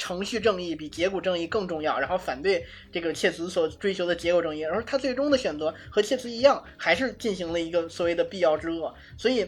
[0.01, 8.91] 程序正义比结果正义更重要，然后反对这个切茨所追求的结果正义，而他最终的选择和切茨一样，还是进行了一个所谓的必要之恶。
[9.15, 9.47] 所以，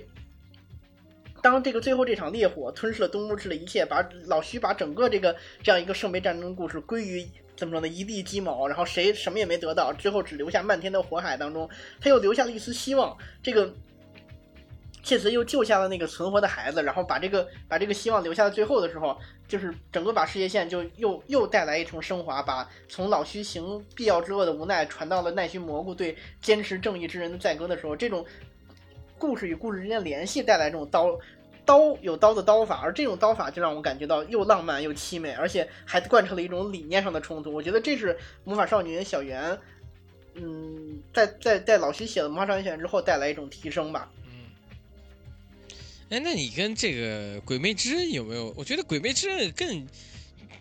[1.42, 7.28] 当这个最后这场烈火吞噬了东木市的一切，把老徐把整个这个这样一个圣杯战争故事归于
[7.58, 7.88] 怎么说呢？
[7.88, 11.68] 一地鸡毛，然后谁什么也没得到，最后只留下漫天的火海当中，
[12.00, 13.18] 他又留下了一丝希望。
[13.42, 13.74] 这个。
[15.06, 19.20] 切茨又救下了那个存活的孩子，然后把这个把这个希望留下在最后的时候，
[19.54, 28.26] 就是整个把世界线就又又带来一重升华，把从老虚行必要之恶的无奈传到了奈须蘑菇对坚持正义之人的赞歌的时候，这种
[29.20, 31.20] 故事与故事之间联系带来这种刀
[31.66, 37.54] 刀有刀的刀法，而这种刀法就让我感觉到又浪漫又凄美，而且还贯彻了一种理念上的冲突。
[37.54, 39.56] 我觉得这是魔法少女小圆，
[40.34, 44.10] 嗯，在在在老徐写了魔法少女小圆之后带来一种提升吧。
[46.10, 48.54] 哎，那你跟这个《鬼魅之刃》有没有？
[48.56, 49.88] 我觉得《鬼魅之刃》更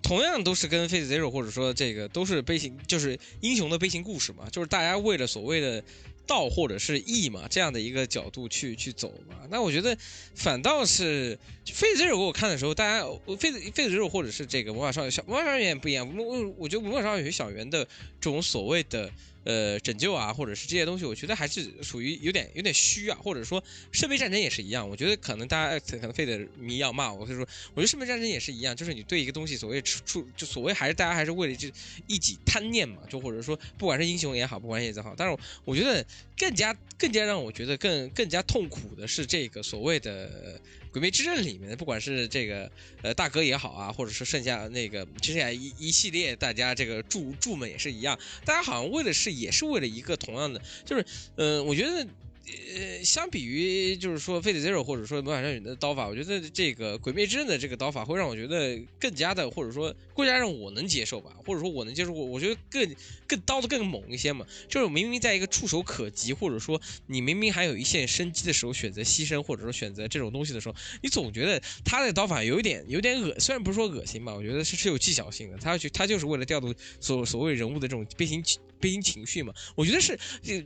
[0.03, 5.85] 同样都是跟《Fate Zero》或者说这个都是悲情，就是英雄的悲情故事嘛，就是大家为了所谓的
[6.27, 9.37] 道或者是义嘛这样的一个角度去去走嘛。
[9.51, 9.97] 那我觉得
[10.35, 11.39] 反倒是
[11.71, 13.05] 《Fate Zero》给我看的时候，大家
[13.37, 16.17] 《Fate Fate Zero》或者是这个《魔法少女小魔法少女》也不一样。
[16.17, 17.85] 我我觉得《魔法少女小圆》的
[18.21, 19.11] 这种所谓的。
[19.45, 24.89] 呃，拯救啊，或者是这些东西，我觉得还是属于有点有点虚啊，或者说圣杯战争也是一样。
[24.89, 31.71] 我觉得可能大家可能费的迷要骂我，所以说，我觉得圣杯战争也是一样，就是你对一个东西所谓出就所谓还是大家还是为了这
[32.07, 36.05] 一己贪念嘛，就或者说不管是英雄也好，不管也好，但是我觉得
[36.37, 40.61] 更加更加让我觉得更更加痛苦的是这个所谓的。
[40.93, 42.71] 鬼灭之刃里面的，不管是这个
[43.01, 51.05] 呃大哥也好啊，或者是剩下那个剩下一一系列大家这个助助们也是一样，大家好像为的是也是为了一个同样的，就是
[51.37, 52.07] 嗯，我觉得。
[52.45, 62.97] 呃，相比于就是说《Fate Zero》或者说《魔法少女》的刀法，我觉得这个《鬼灭之刃》的这个刀法会让我觉得更加的，或者说更加让我能接受吧，或者说我能接受我，我觉得更
[63.29, 64.45] 更刀的更猛一些嘛。
[64.69, 75.59] 就是明明在一个触手可及，或者说你明明还有一线生机的时候，选择牺牲，或者说选择这种东西的时候，你总觉得他的刀法有一点有点恶，虽然不是说恶心吧，我觉得是是有技巧性的。
[75.59, 78.43] 他去，他就是为了调度所所谓人物的这种变形
[78.83, 80.19] 悲情情绪嘛，我觉得是，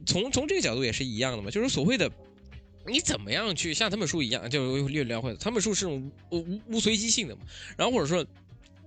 [0.06, 2.10] 从从这个角度也是一样的嘛，就是所谓的，
[2.86, 7.42] 你怎么样去像他们书一样，就略聊会，他们书是无无无随机性的嘛，
[7.76, 8.26] 然后或者说。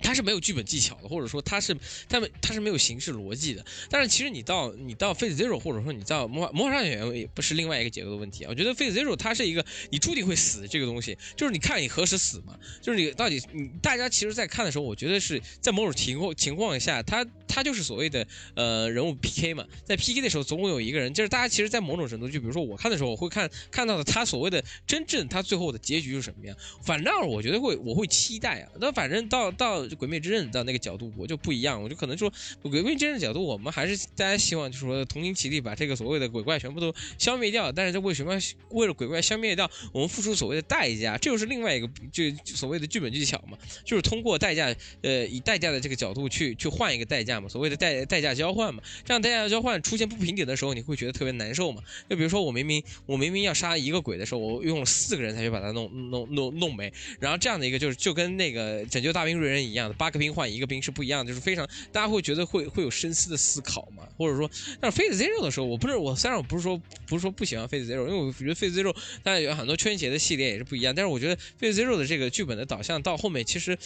[0.01, 1.75] 它是没有剧本技巧的，或者说它是
[2.07, 3.65] 他们它是没有形式逻辑的。
[3.89, 8.47] 但是其实你到你到 Fate Zero，或者说你到魔法魔法少女也不是另外一个结构的问题啊。
[8.49, 18.25] 我觉得 Fate Zero 它是一个你注定会死这个东西，就是你看你何时死嘛，就是你到底你大家其实在看的时候，我觉得是在某种情况情况下，它它就是所谓的
[18.55, 26.55] 呃人物 PK 嘛，在 PK 的时候总有一个人，就是大家其实，在某种程度，就比如说我看的时候，我会看看到的他所谓的真正他最后的结局是什么样。
[26.83, 28.71] 反正我觉得会我会期待啊。
[28.79, 29.88] 那反正到到。
[29.89, 32.31] 就鬼灭之刃》的那个角度，我就不一样，我就可能说
[32.69, 37.71] 《鬼灭之刃》的角度，我们还是大家希望就是说同心齐力把这个所谓的鬼怪全部都消灭掉。
[37.71, 38.37] 但是这为什么
[38.69, 41.17] 为了鬼怪消灭掉，我们付出所谓的代价？
[41.17, 48.83] 这就是另外一个就所谓的剧本技巧嘛，就是通过代价，呃，以代价的这个角度去去换一个代价嘛，所谓的代代价交换嘛。
[49.05, 51.81] 这样代价交换出现不平等的时候，你会觉得特别难受嘛？
[52.09, 64.49] 就比如说我明明我明明要杀一个鬼的时候，我用了四个人才去把它弄弄弄弄没，然后这样的一个就是就跟那个拯救大兵瑞恩一样的，八个兵换一个兵是不一样的，就是非常大家会觉得会会有深思的思考嘛，或者说，
[64.81, 66.77] 但是 Fate Zero 的时候，我不是我虽然我不是说
[67.07, 73.77] 不是说不喜欢 Fate Zero，因为我觉得 Fate Zero 但有很多圈节的系列也是不一样，但是我觉得 Fate Zero 的这个剧本的导向到后面其实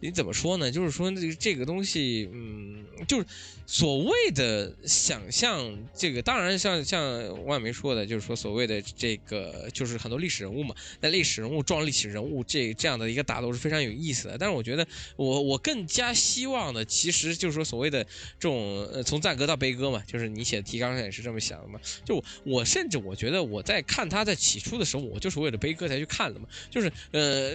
[0.00, 0.70] 你怎么说呢？
[0.70, 3.26] 就是说这个东西，嗯，就是
[3.72, 14.36] 所谓的想象这个，当然像像万梅说的，就是说所谓的这个就是很多历史人物嘛，那历史人物撞历史人物这这样的一个打斗是非常有意思的。
[14.36, 18.02] 但是我觉得我我更加希望的，其实就是说所谓的
[18.40, 21.78] 这种呃从赞歌到悲歌嘛，就是你写的提纲上也是这么想的嘛。
[22.04, 26.48] 就我甚至我觉得我在看他在起初的时候，我就是为了悲歌才去看的嘛。
[26.68, 27.52] 就是呃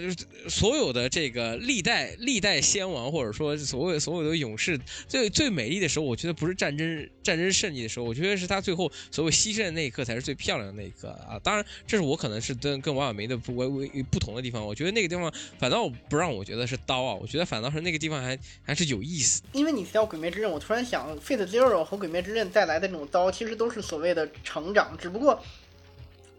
[0.47, 11.39] 所有的这个历代历代先王或者说所谓所有的勇士最最美丽的时候，我觉得不是战争战争胜利的时候，我觉得是他最后所谓牺牲的那一刻才是最漂亮的那一刻啊。
[11.39, 14.65] 当然，这是我可能是跟跟王小梅的不为为不同的地方。
[14.65, 19.41] 我觉得那个地方反倒不让我觉得是刀啊，我觉得反倒是那个地方还还是有意思。
[19.53, 25.35] 因为你提到《鬼灭之刃》，我突然想，《Fate Zero》和《鬼灭之刃》带来的那种刀，其实都是所谓的成长，只不过《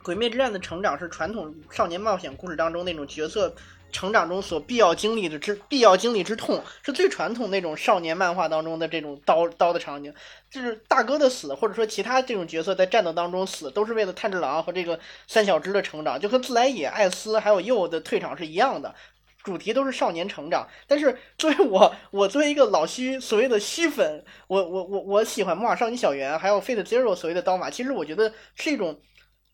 [0.02, 3.54] 鬼灭之刃》的成长是传统少年冒险故事当中那种角色
[3.96, 10.12] 成长中所必要经历的之必要经历之痛，是最传统那种少年漫画当中的这种刀刀的场景。
[10.50, 18.94] 就是大哥的死，或者说其他这种角色在战斗当中死，都是为了炭治郎和这个三小只的成长，就和自来也、艾斯还有鼬的退场是一样的。
[19.42, 29.00] 主题都是少年成长，但是作为我，我作为一个老虚所谓的虚粉，我我我我喜欢魔法少女小圆，还有 Fate Zero 所谓的刀马，其实我觉得是一种，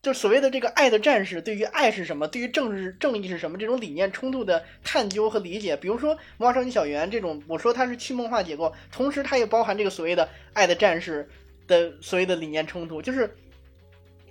[0.03, 5.75] 就所谓的这个爱的战士对于爱是什么，对于政治正义是什么这种理念冲突的探究和理解。
[5.77, 11.27] 比如说魔法少女小圆这种，我说它是去梦化结构，同时它也包含这个所谓的爱的战士
[11.67, 13.33] 的所谓的理念冲突，就是。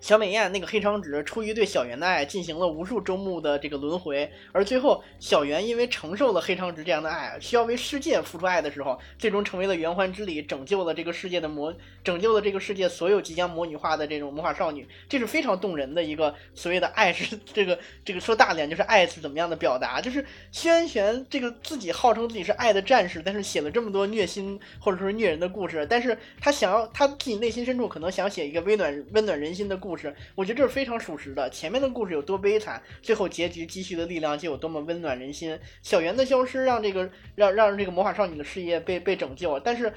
[0.03, 11.73] 小美艳那个黑长直出于对小圆的爱，进行了无数周目的这个轮回，而最后小圆因为承受了黑长直这样的爱，需要为世界付出爱的时候，最终成为了圆环之力，拯救了这个世界的魔，
[12.03, 29.92] 拯救了这个世界所有即将魔女化的这种魔法少女，这是非常动人的一个所谓的爱是 这个这个说大点就是爱是怎么样的表达，就是轩辕这个自己号称自己是爱的战士，但是写了这么多虐心或者说虐人的故事，但是他想要他自己内心深处可能想写一个温暖温暖人心的故。
[29.93, 31.51] 故事，我觉得这是非常属实的。
[31.51, 35.59] 前面的故事有多悲惨，最后结局积蓄的力量就有多么温暖人心。
[35.83, 39.61] 小圆的消失，让这个让让这个魔法少女的事业被被拯救。
[39.61, 39.93] 但是，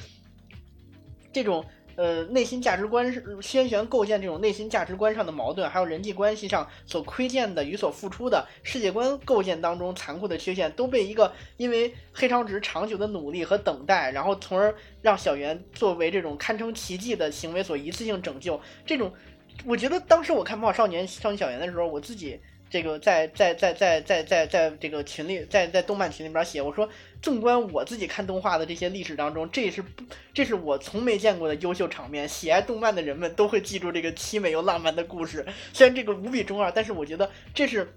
[1.32, 1.64] 这种
[1.96, 18.60] 呃内心价值观是轩辕构建这种内心价值观上的矛盾，还有人际关系上所窥见的与所付出的世界观构建当中残酷的缺陷，都被一个因为黑长直长久的努力和等待，然后从而让小圆作为这种堪称奇迹的行为所一次性拯救。
[18.86, 19.10] 这种。
[19.64, 22.40] 我觉得当时我看《魔法少年少女小圆》的时候，我自己
[22.70, 26.88] 这个在在在在在在在这个群里，在在动漫群里边写，我说，
[27.22, 29.84] 纵观我自己看动画的这些历史当中，这是
[30.34, 32.28] 这是我从没见过的优秀场面。
[32.28, 37.94] 喜爱动漫的人们都会记住这个凄美又浪漫的故事，虽然这个无比中二，但是我觉得这是。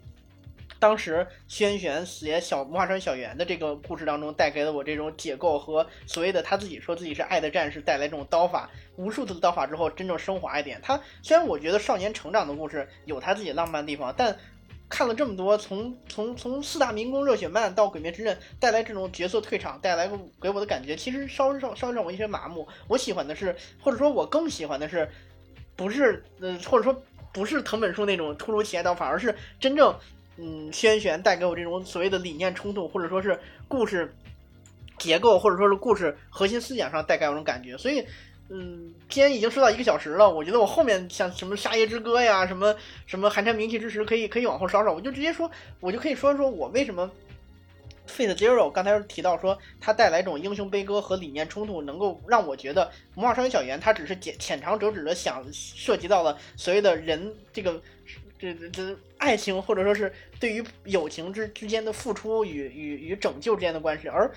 [0.78, 10.80] 当时轩辕写小魔法少女小圆的这个故事当中，带给了我这种解构和所谓的他自己说自己是爱的战士，带来这种刀法无数次的刀法之后，真正升华一点。
[10.82, 14.36] 他虽然我觉得少年成长的故事有他自己浪漫的地方，但
[14.88, 20.08] 看了这么多，从从从四大民工热血漫到鬼灭之刃，带来这种角色退场，带来
[20.40, 22.66] 给我的感觉，其实稍稍稍微让我一些麻木。
[22.86, 25.08] 我喜欢的是，或者说我更喜欢的是，
[25.76, 27.02] 不是呃，或者说
[27.32, 29.94] 不是藤本树那种突如其来刀法，而是真正。
[30.40, 33.36] 嗯，轩辕带给我这种所谓的理念冲突，或者说是
[33.66, 34.14] 故事
[34.96, 37.76] 结构，或者说是故事核心思想上带给我这种感觉。
[37.76, 38.06] 所以，
[38.48, 42.72] 嗯，既然已经说到一个小时了，我觉得我后面像什么《沙耶之歌》呀，什么
[43.04, 47.10] 什么《寒蝉鸣泣之时》，可以可以往后稍稍，我就直接说，我就可以说说我为什么
[48.08, 52.86] 《Fate Zero》刚才提到说它带来一种英雄悲歌和理念冲突，能够让我觉得
[53.16, 57.82] 《魔法少女小圆》它只是浅浅尝辄止的想涉及到了所谓的人这个。
[58.38, 64.30] 这这这爱情，或者说是对于友情之之间的付出与与与拯救之间的关系，而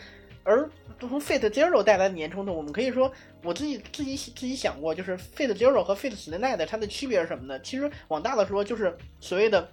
[0.44, 3.12] 而从 Fate Zero 带来的年冲突，我们可以说，
[3.44, 7.60] 我自己自己自己想过，就是 Fate Zero 和 Fate Stay Night 它的区别是什么呢？
[7.62, 9.70] 其实往大了说，就是所谓的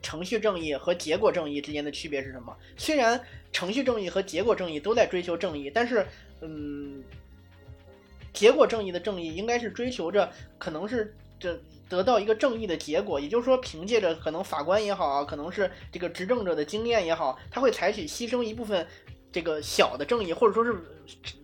[0.00, 2.56] 程序正义和结果正义之间的区别是什么？
[2.78, 3.20] 虽然
[3.52, 6.06] 程序正义和结果正义都在追求正义，但是，
[6.40, 7.02] 嗯，
[8.32, 11.60] 结果正义的正义应该是追求着可能是这
[11.94, 18.86] 得到一个正义的结果，也就是说，凭借着可能法官也好啊，可能是这个执政者的经验也好，他会采取牺牲一部分。
[19.34, 20.72] 这个小的正义，或者说是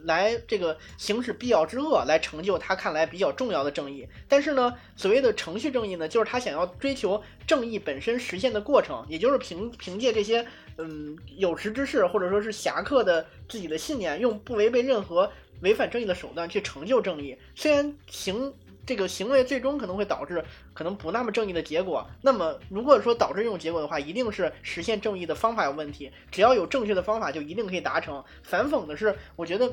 [0.04, 4.06] 来这个行使必要之恶，来成就他看来比较重要的正义。
[4.28, 10.46] 但是呢，所谓的程序正义呢，就是他想要追求正义本身实现的过程，也就是凭凭借这些
[10.78, 15.28] 嗯有识之士或者说是侠客的自己的信念，用不违背任何
[15.62, 17.36] 违反正义的手段去成就正义。
[17.56, 18.54] 虽然行。
[18.86, 22.04] 这个行为最终可能会导致可能不那么正义的结果。
[22.22, 26.10] 那么，如果说导致这种结果的话，一定是实现正义的方法有问题。
[26.30, 28.24] 只要有正确的方法，就一定可以达成。
[28.42, 29.72] 反讽的是，我觉得，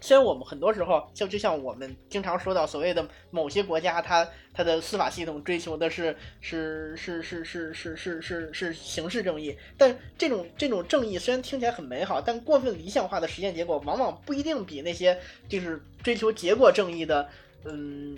[0.00, 15.18] 虽然我们很多时候就就像我们经常说到所谓的某些国家，它它的司法系统追求的是是是是是是是是是刑事正义，但这种这种正义虽然听起来很美好，但过分理想化的实现结果，往往不一定比那些
[15.48, 17.28] 就是追求结果正义的。
[17.68, 18.16] 嗯，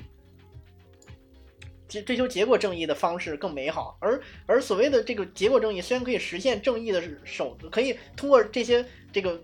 [1.88, 9.40] 追追求结果正义的方式更美好，而而所谓的这个结果正义，虽然可以实现正义的手，可以通过这些这个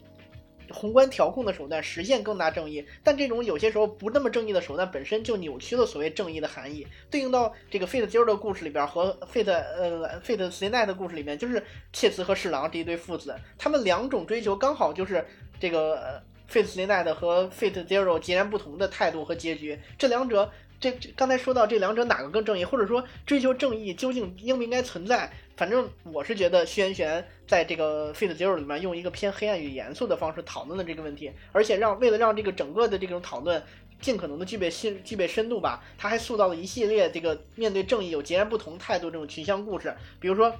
[0.70, 6.86] 宏观调控的手段实现更大正义，但这种有些时候不那么正义的手段本身就扭曲了所谓正义的含义。
[7.10, 15.26] 对应到这个 Fate Zero 的故事里边和 Fate 呃 Fate s n a 的故事里面，就是切茨和侍郎这一对父子，他们两种追求刚好就是
[15.58, 16.22] 这个。
[16.50, 25.30] Fate Stay Night 和 Fate Zero 截然不同的态度和结局，这两者，这刚才说到这两者哪个更正义，或者说追求正义究竟应不应该存在？
[25.56, 33.62] 反正我是觉得轩辕在这个 Fate Zero 里面用一个偏黑暗与严肃的方式讨论了这个问题，而且让为了让这个整个的这种讨论
[34.00, 40.54] 尽可能的具备深具备深度吧，他还塑造了一系列这个面对正义有截然不同态度这种群像故事，比如说。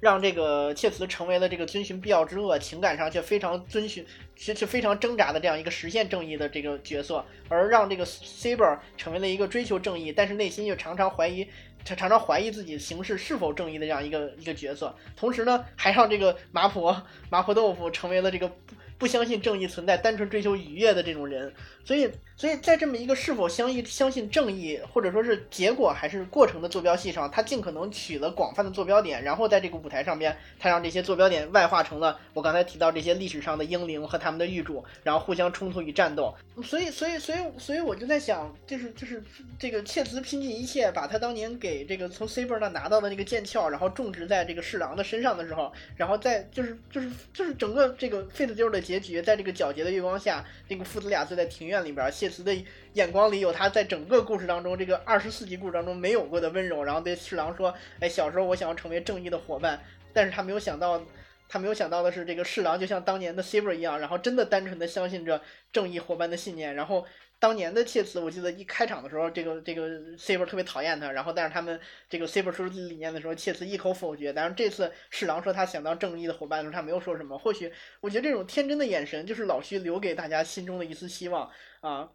[0.00, 11.46] 让这个切茨成为了这个遵循必要之恶，情感上却非常遵循，是是非常挣扎的这样一个实现正义的这个角色，而让这个 Saber 成为了一个追求正义，但是内心又常常怀疑，
[11.84, 14.94] 常常常怀疑自己行事是否正义的这样一个一个角色。
[15.16, 18.74] 同时呢，还让这个麻婆麻婆豆腐成为了这个不。
[19.00, 21.50] 不相信正义存在，单纯追求愉悦的这种人，
[21.90, 36.32] 所以，所以在这么一个是否相信相信正义，或者说是结果还是过程的坐标系上，他尽可能取了广泛的坐标点，然后在这个舞台上边，他让这些坐标点外化成了我刚才提到这些历史上的英灵和他们的玉主，然后互相冲突与战斗。
[36.62, 39.20] 所以，所以，所以，所以我就在想，就是就是
[39.58, 48.60] 这个切兹拼尽一切，把他当年给这个从 Saber 那拿到的那个剑鞘，然后种植在这个侍郎的身上的时候，然后在就是就是就是整个这个 Fate 的。
[48.80, 52.54] 结局在这个皎洁的月光下，这个父子俩坐在庭院里边，谢慈的
[52.94, 61.02] 眼光里有他在整个故事当中这个二十四集故事当中没有过的温柔，然后对侍郎说：“哎，小时候我想要成为正义的伙伴，但是他没有想到，
[61.48, 65.40] 他没有想到的是，这个侍郎就像当年的 Saber 一样，然后真的单纯的相信着
[65.72, 67.06] 正义伙伴的信念，然后。”
[67.40, 74.30] 当年的切茨，我记得一开场的时候，这个这个 Saber 特别讨厌他，然后但是他们这个 Saber 说出自己理念的时候，切茨一口否决。
[74.30, 77.38] 但是这次侍郎说他想当正义的伙伴的时候，他没有说什么。
[77.38, 77.72] 或许
[78.02, 81.50] 我觉得这种天真的眼神，就是老徐留给大家心中的一丝希望
[81.80, 82.08] 啊。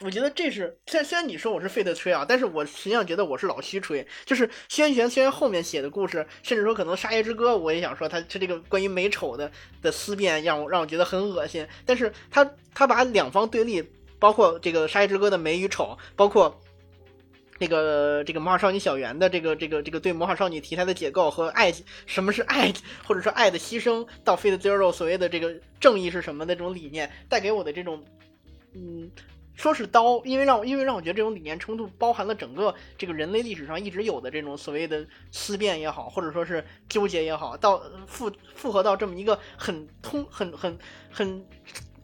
[0.00, 4.06] 我觉得这是虽然虽然你说我是费德吹啊，但是我实际上觉得我是老虚吹。
[4.24, 9.50] 就是轩辕虽然后面写的故事，甚至说可能《沙耶之歌》，我也想说他他这个关于美丑的
[9.82, 11.66] 的思辨，让我让我觉得很恶心。
[11.84, 13.84] 但是他他把两方对立。
[14.20, 16.60] 包括这个《沙耶之歌》的美与丑，包括
[17.60, 21.72] 这个这个魔法少女小圆的这个这个这个对魔法少女题材的解构和爱，
[22.04, 22.72] 什么是爱，
[23.04, 28.04] 或者说爱的牺牲，到 Fate Zero 所谓的这个正义是什么的这种理念，带给我的这种，
[28.72, 29.10] 嗯，
[29.54, 40.78] 说是刀，因为让因为让我觉得这种理念冲突包含了整个这个人类历史上一直有的这种所谓的思辨也好，或者说是纠结也好，到复复合到这么一个很通很很
[41.10, 41.46] 很。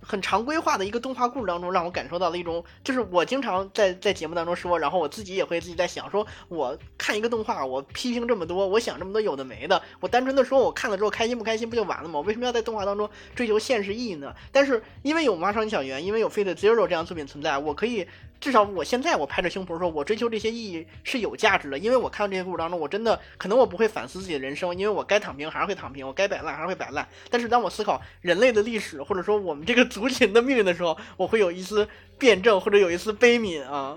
[0.05, 12.21] 很常规化的一个动画故事当中，让我感受到了一种，就是我经常在在节目当中说，然后我自己也会自己在想，说我看一个动画，我批评这么多，我想这么多有的没的，我单纯的说我看了之后开心不开心不就完了吗？
[12.21, 14.35] 为什么要在动画当中追求现实意义呢？
[14.53, 18.07] 但是因为有《麻雀小圆》，因为有《Fate Zero》这样作品存在，我可以。
[18.45, 27.09] 至少我现在我拍着胸脯说，我追求这些意义是有价值的，因为我看到这些故事当中，我真的可能我不会反思自己的人生，因为我该躺平还是会躺平，我该摆烂还是会摆烂。
[27.30, 31.88] 但是当我思考人类的历史或者说我们这个族群的命运的时候，我会有一丝
[32.18, 33.97] 辩证或者有一丝悲悯啊。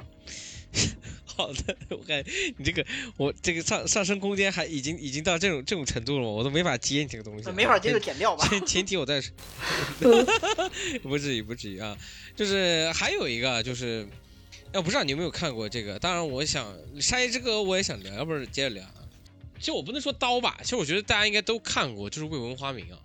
[1.35, 2.23] 好的， 我看
[2.55, 2.85] 你这个
[3.17, 7.51] 我这个上上升空间还已经已经到这种这种程度了，我都没法接你这个东西。
[7.51, 8.47] 没法接就剪掉吧。
[8.47, 9.21] 前前提我在，
[11.03, 11.97] 不至于不至于啊，
[12.33, 14.07] 就是还有一个就是。
[14.77, 15.97] 要不知道你有没有看过这个？
[15.97, 16.71] 当然，我想
[17.01, 19.01] 《沙耶之歌》我也想聊，要不接着聊啊。
[19.57, 22.99] 其实我不能说刀吧，其实我觉得大家应该都看过，就是《未闻花名》啊。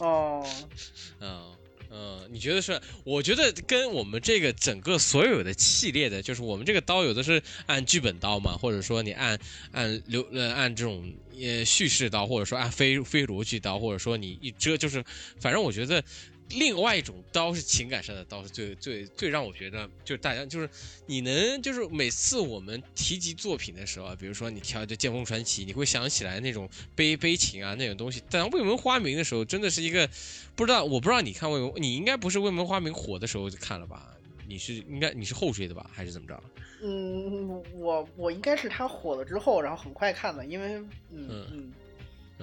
[0.00, 0.44] 哦，
[1.22, 1.56] 嗯
[1.88, 2.80] 嗯，你觉得是？
[3.04, 9.38] 我觉得跟我们这个整个所有的系列的，就是我们这个刀有的是按剧本刀嘛，或者说你按
[9.70, 15.04] 按流呃按这种呃叙事刀，或者说按非非逻辑刀，或者说你一遮就是，
[15.38, 16.02] 反正我觉得。
[16.50, 20.68] 另外一种刀是情感上的刀，是最最最让我觉得，就是大家就是
[21.06, 28.22] 你能就是每次我们提及作品的时候啊，比如说你挑就《剑锋传奇》，你会想起来那种悲悲情啊那种东西。
[28.30, 30.08] 但《未闻花名》的时候，真的是一个
[30.56, 34.08] 不知道，我不知道你看《未闻》，你应该不是《未闻花名》火的时候就看了吧？
[34.48, 36.42] 你是应该你是后追的吧，还是怎么着？
[36.82, 40.74] 嗯，我我应该是他火了之后，然后很快看的，因为
[41.12, 41.72] 嗯嗯。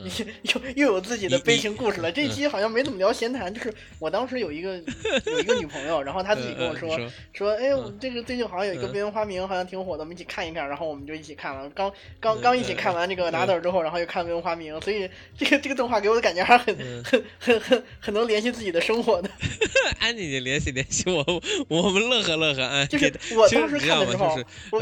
[0.44, 2.12] 又又有自己的悲情故事了。
[2.12, 4.78] 这期好像没怎么聊闲谈，就是我当时有一个
[5.26, 7.00] 有一个女朋友，然后她自己跟我说
[7.34, 10.68] 说，哎，我这个最近好像有一个《边缘花名》，好像挺火的，我们一起看一看。
[10.68, 11.70] 然后我们就一起看了。
[11.72, 19.30] 刚刚刚一起看完这个拿豆之后，然后又看《边缘花名》，所以这个这个动画给我的感觉还是很很很很很能联系自己的生活的。
[20.00, 21.26] 安静静联系联系我，
[21.68, 22.68] 我们乐呵乐呵。
[22.68, 24.38] 啊，就是我当时看的时候，
[24.72, 24.80] 我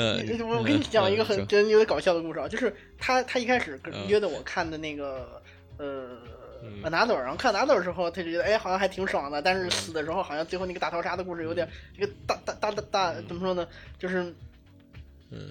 [0.57, 5.41] 我跟你讲一个很真有点搞笑的故事啊，就是他他一开始约的我看的那个。
[5.77, 6.17] 呃
[6.81, 9.41] 呃，拿走，然后看拿走的时候，他就觉得哎，好像还挺爽的。
[9.41, 13.67] 但是死的时候，好像最后那个大逃杀的故事有点，这个大大大大大怎么说呢？
[13.99, 14.33] 就是。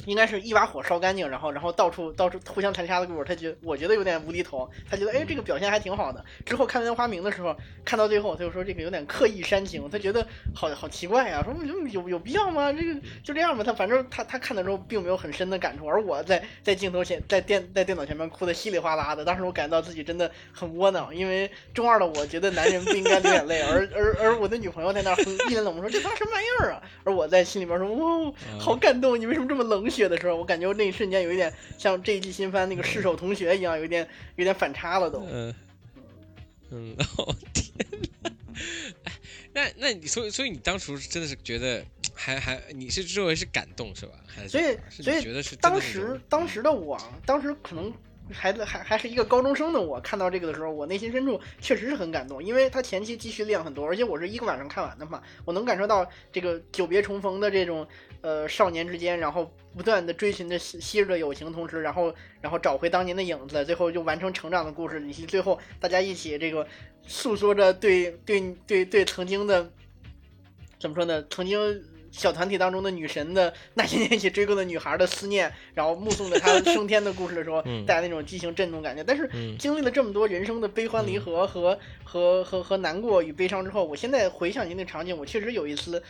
[0.06, 6.24] 应该是一把火烧干净，然后然后到处到处互相残杀的故事，他觉我觉得有点无厘头，他觉得哎这个表现还挺好的。
[6.44, 12.72] 之后看《烟花明》的时候，看到最后他就说这个有点刻意煽情，他觉得好好奇怪呀，说有有有必要吗？
[12.72, 13.64] 这个就这样吧。
[13.64, 19.24] 他反正他他看的时候并没有很深的感触，而我在在镜头前在电在电脑前面哭的稀里哗啦的。
[19.24, 25.14] 当时我感到自己真的很窝囊，因为中二的我觉得男人不应该流眼泪， 而而而我的女朋友在那
[25.48, 26.82] 一脸冷漠说这他妈什么玩意儿啊？
[27.04, 30.36] 而我在心里边说哇好感动，你为什么这么冷血的时候？
[30.36, 34.06] 我感觉那一瞬间有一点像这一季新番那个 失手同学一样，有点
[34.36, 35.26] 有点反差了都。
[35.30, 35.54] 嗯
[36.70, 37.72] 嗯， 哦天
[39.04, 39.12] 哎，
[39.52, 44.12] 那那你所以所以你当初真的是觉得还还你是认为是感动是吧？
[44.26, 47.92] 还是所以所以觉得是当时当时的我，当时可能。
[48.32, 57.86] 孩子还还是一个高中生的我，看到这个的时候，我内心深处确实是很感动，因为他前期积蓄量很多，而且我是一个晚上看完的嘛，我能感受到这个久别重逢的这种
[58.22, 66.66] 呃少年之间，然后不断的追寻着昔日的友情，同时然后然后找回当年的影子，最后就完成成长的故事，以及最后大家一起这个
[67.06, 69.70] 诉说着对对对对曾经的
[70.80, 71.22] 怎么说呢？
[71.28, 71.84] 曾经。
[72.16, 79.02] 小团体当中的女神的那些年一起追过的女孩的思念，然后目送着她升天的故事的时候，带来那种激情震动感觉。
[79.02, 86.00] 但是经历了这么多人生的悲欢离合和和和和难过与悲伤之后，我现在回想起那场景，我确实有一丝。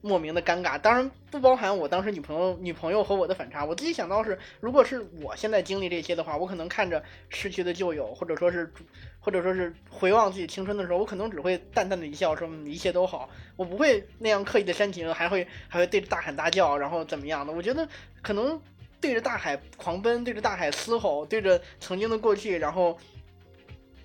[0.00, 3.64] 莫名的尴尬，当然不包含我当时女朋友、女朋友和我的反差。
[3.64, 8.72] 我自己想到是，如果是我现在经历这些的话，我可能看着逝去的旧友，或者说是，
[9.18, 13.28] 或者说是回望自己青春的时候，我可能只会淡淡的一笑，说一切都好。
[13.56, 17.52] 我不会那样刻意的煽情，还会还会对着大喊大叫，然后怎么样的？
[17.52, 17.88] 我觉得
[18.22, 18.60] 可能
[19.00, 22.96] 对着大海狂奔，对着大海嘶吼，对着曾经的过去，然后。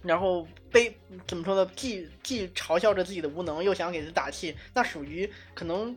[0.03, 0.95] 然后悲
[1.25, 1.71] 怎么说呢？
[1.75, 5.95] 既既嘲笑着自己的无能，又想给自己打气，那属于可能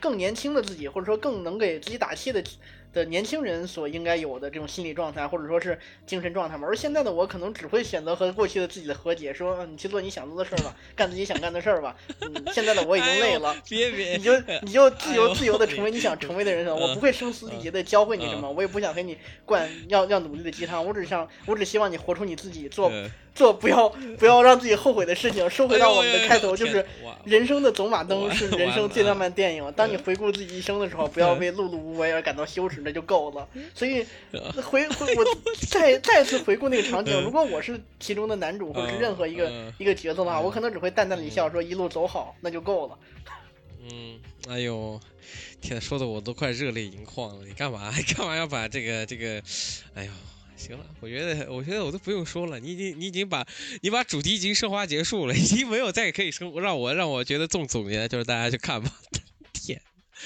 [0.00, 2.42] 更年轻的自己，或者说更能给自己打气的。
[2.90, 6.66] 的年轻人所应该有的这种心理状态，或者说是精神状态嘛。
[6.66, 11.94] 而现在的我可能只会选择和过去的自己的和解，说你去做你想做的事儿吧，干自己想干的事儿吧。
[12.50, 14.32] 现在的我已经累了，别别，你就
[14.62, 16.74] 你就自由自由的成为你想成为的人生。
[16.74, 20.84] 我不会声嘶力竭的教会你什么，我也不想给你灌要要努力的鸡汤。
[20.84, 22.90] 我只想，我只希望你活出你自己，做
[23.38, 25.48] 做不要不要让自己后悔的事情。
[25.48, 26.84] 收回到我们的开头，就是
[27.24, 29.72] 人生的走马灯是人生最浪漫电影。
[29.76, 32.82] 当你回顾自己一生的时候，不要为碌碌无为而感到羞耻。
[32.84, 34.04] 那就够了，所以
[34.64, 35.24] 回回我
[35.68, 42.98] 再再次回顾那个场景，如果我是其中的男主或者是任何一个一个角色的话，我可能只会淡淡的一笑，说一路走好，那就够了。
[43.82, 44.18] 嗯，
[44.48, 45.00] 哎呦，
[45.60, 47.44] 天，说的我都快热泪盈眶了。
[47.44, 47.92] 你干嘛？
[48.16, 49.42] 干嘛要把这个这个？
[49.94, 50.10] 哎呦，
[50.58, 53.46] 行了，我觉得我觉得我都不用说了，你已经你已经把
[53.80, 58.92] 你把主题已经升华结束了，已经没有再可以升让我让我觉得重总结，就是大家去看吧。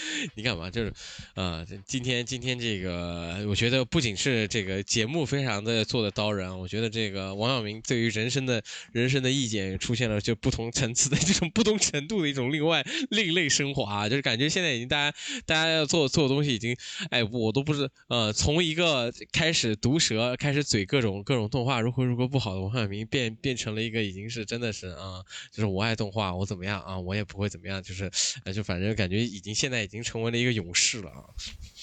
[0.35, 0.70] 你干嘛？
[0.70, 0.93] 就是，
[1.35, 8.62] 呃，今天今天这个，我觉得不仅是这个节目非常的做的刀人，我觉得这个王晓明对于人生的
[8.93, 15.16] 人生的意见出现了就不同层次的这种不同程度的一种另外另类升华，就是感觉现在已经大家
[15.47, 16.77] 大家要做做的东西已经，
[17.11, 25.23] 哎，我都不知道，呃，从一个开始毒舌开始嘴各种各种动画如何如何不好的王晓明变变成了一个已经是真的是啊，
[25.53, 28.11] 就是我爱动画我怎么样啊，我也不会怎么样，就是，
[28.55, 29.89] 就反正感觉已经现在。
[29.93, 31.28] 已经成为了一个勇士了啊。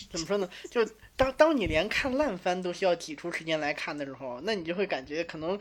[0.10, 0.49] 怎么说呢？
[0.72, 0.84] 就
[1.15, 5.60] 当当你连看烂番都需要挤出时间来看的时候，那你就会感觉可能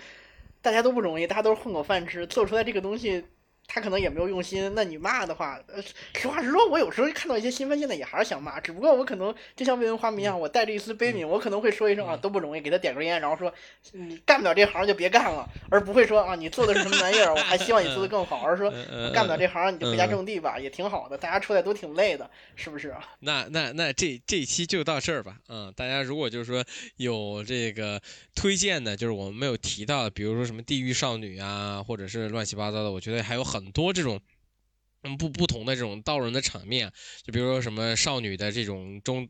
[0.62, 3.22] 大家都不容易，大家都是混口饭吃，做出来这个东西。
[3.70, 5.80] 他可能也没有用心，那你骂的话，呃，
[6.14, 13.52] 实话实说，我有时候看到一些新闻，现在也还是想骂，只不过我可能就像未闻花名一样，我带着一丝悲悯，我可能会说一声啊，都不容易，给他点根烟，然后说，
[13.92, 18.70] 你干不了这行就别干了，而不会说啊，你做的是什么玩意儿，我还希望你做的更好，而是说
[19.12, 23.04] 干不了这行你就回家种地吧，也挺好的，大家出来都挺累的，是不是啊？
[23.20, 26.64] 那那那这这期就到这儿吧，嗯，大家如果就是说
[26.96, 28.00] 有这个
[28.34, 33.57] 推荐的，就是我们没有提到的，比如说什么地狱少女啊，或者是乱七八糟的，我觉得还有很。
[33.60, 34.20] 很多这种，
[35.02, 36.92] 嗯不不同的这种道人的场面，
[37.24, 39.28] 就比如说什么少女的这种中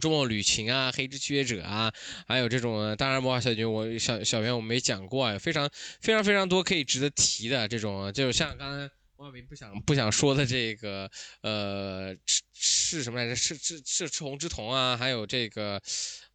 [0.00, 1.92] 中末旅行啊，黑之契约者啊，
[2.26, 5.68] 还有这种当然魔法小军我小小圆我没讲过啊，非常
[6.00, 11.10] 非常非常多可以值得提的这种，就像刚才王小明不想不想说的这个
[11.42, 13.34] 呃是是什么来着？
[13.34, 15.82] 是是是赤红之瞳啊，还有这个。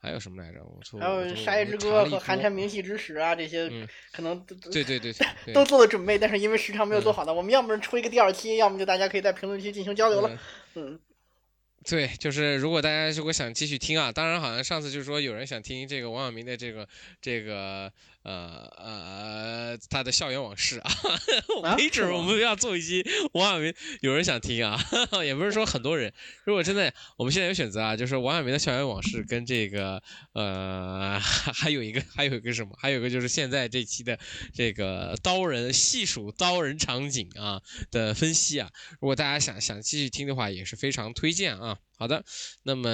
[0.06, 0.60] 还有什么来着？
[0.64, 3.68] 我还有《沙耶之歌》和《寒蝉鸣泣之时》啊，这些
[4.14, 4.40] 可能
[4.72, 5.11] 对对 对
[5.53, 10.40] 都做了准备，但是因为时长没有做好的，我们要么出一个第二期，要么就大家可以在评论区进行交流了。
[10.76, 10.99] 嗯，
[11.84, 16.88] 对，就是如果大家如果想继续听啊，当然好像上次就是说有人想听这个王晓明的这个
[17.19, 17.91] 这个。
[18.26, 20.91] 呃呃，他的校园往事啊，
[21.77, 24.80] 没准我们要做一期王小明，有人想听啊，
[25.23, 26.11] 也不是说很多人。
[26.43, 30.02] 如果真的，我们现在有选择啊，就是王小明的校园往事跟这个
[30.34, 34.18] 呃， 还有一个还有一个什么，还有一个就是现在这期的
[34.53, 37.61] 这个刀人细数刀人场景啊
[37.91, 41.77] 的分析啊，如果大家想想继续听的话，也是非常推荐啊。
[41.97, 42.26] 好的，
[42.64, 42.89] 那么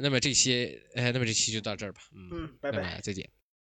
[0.00, 3.30] 那么这期，哎，那么这期就到这儿吧，嗯，拜拜，再见。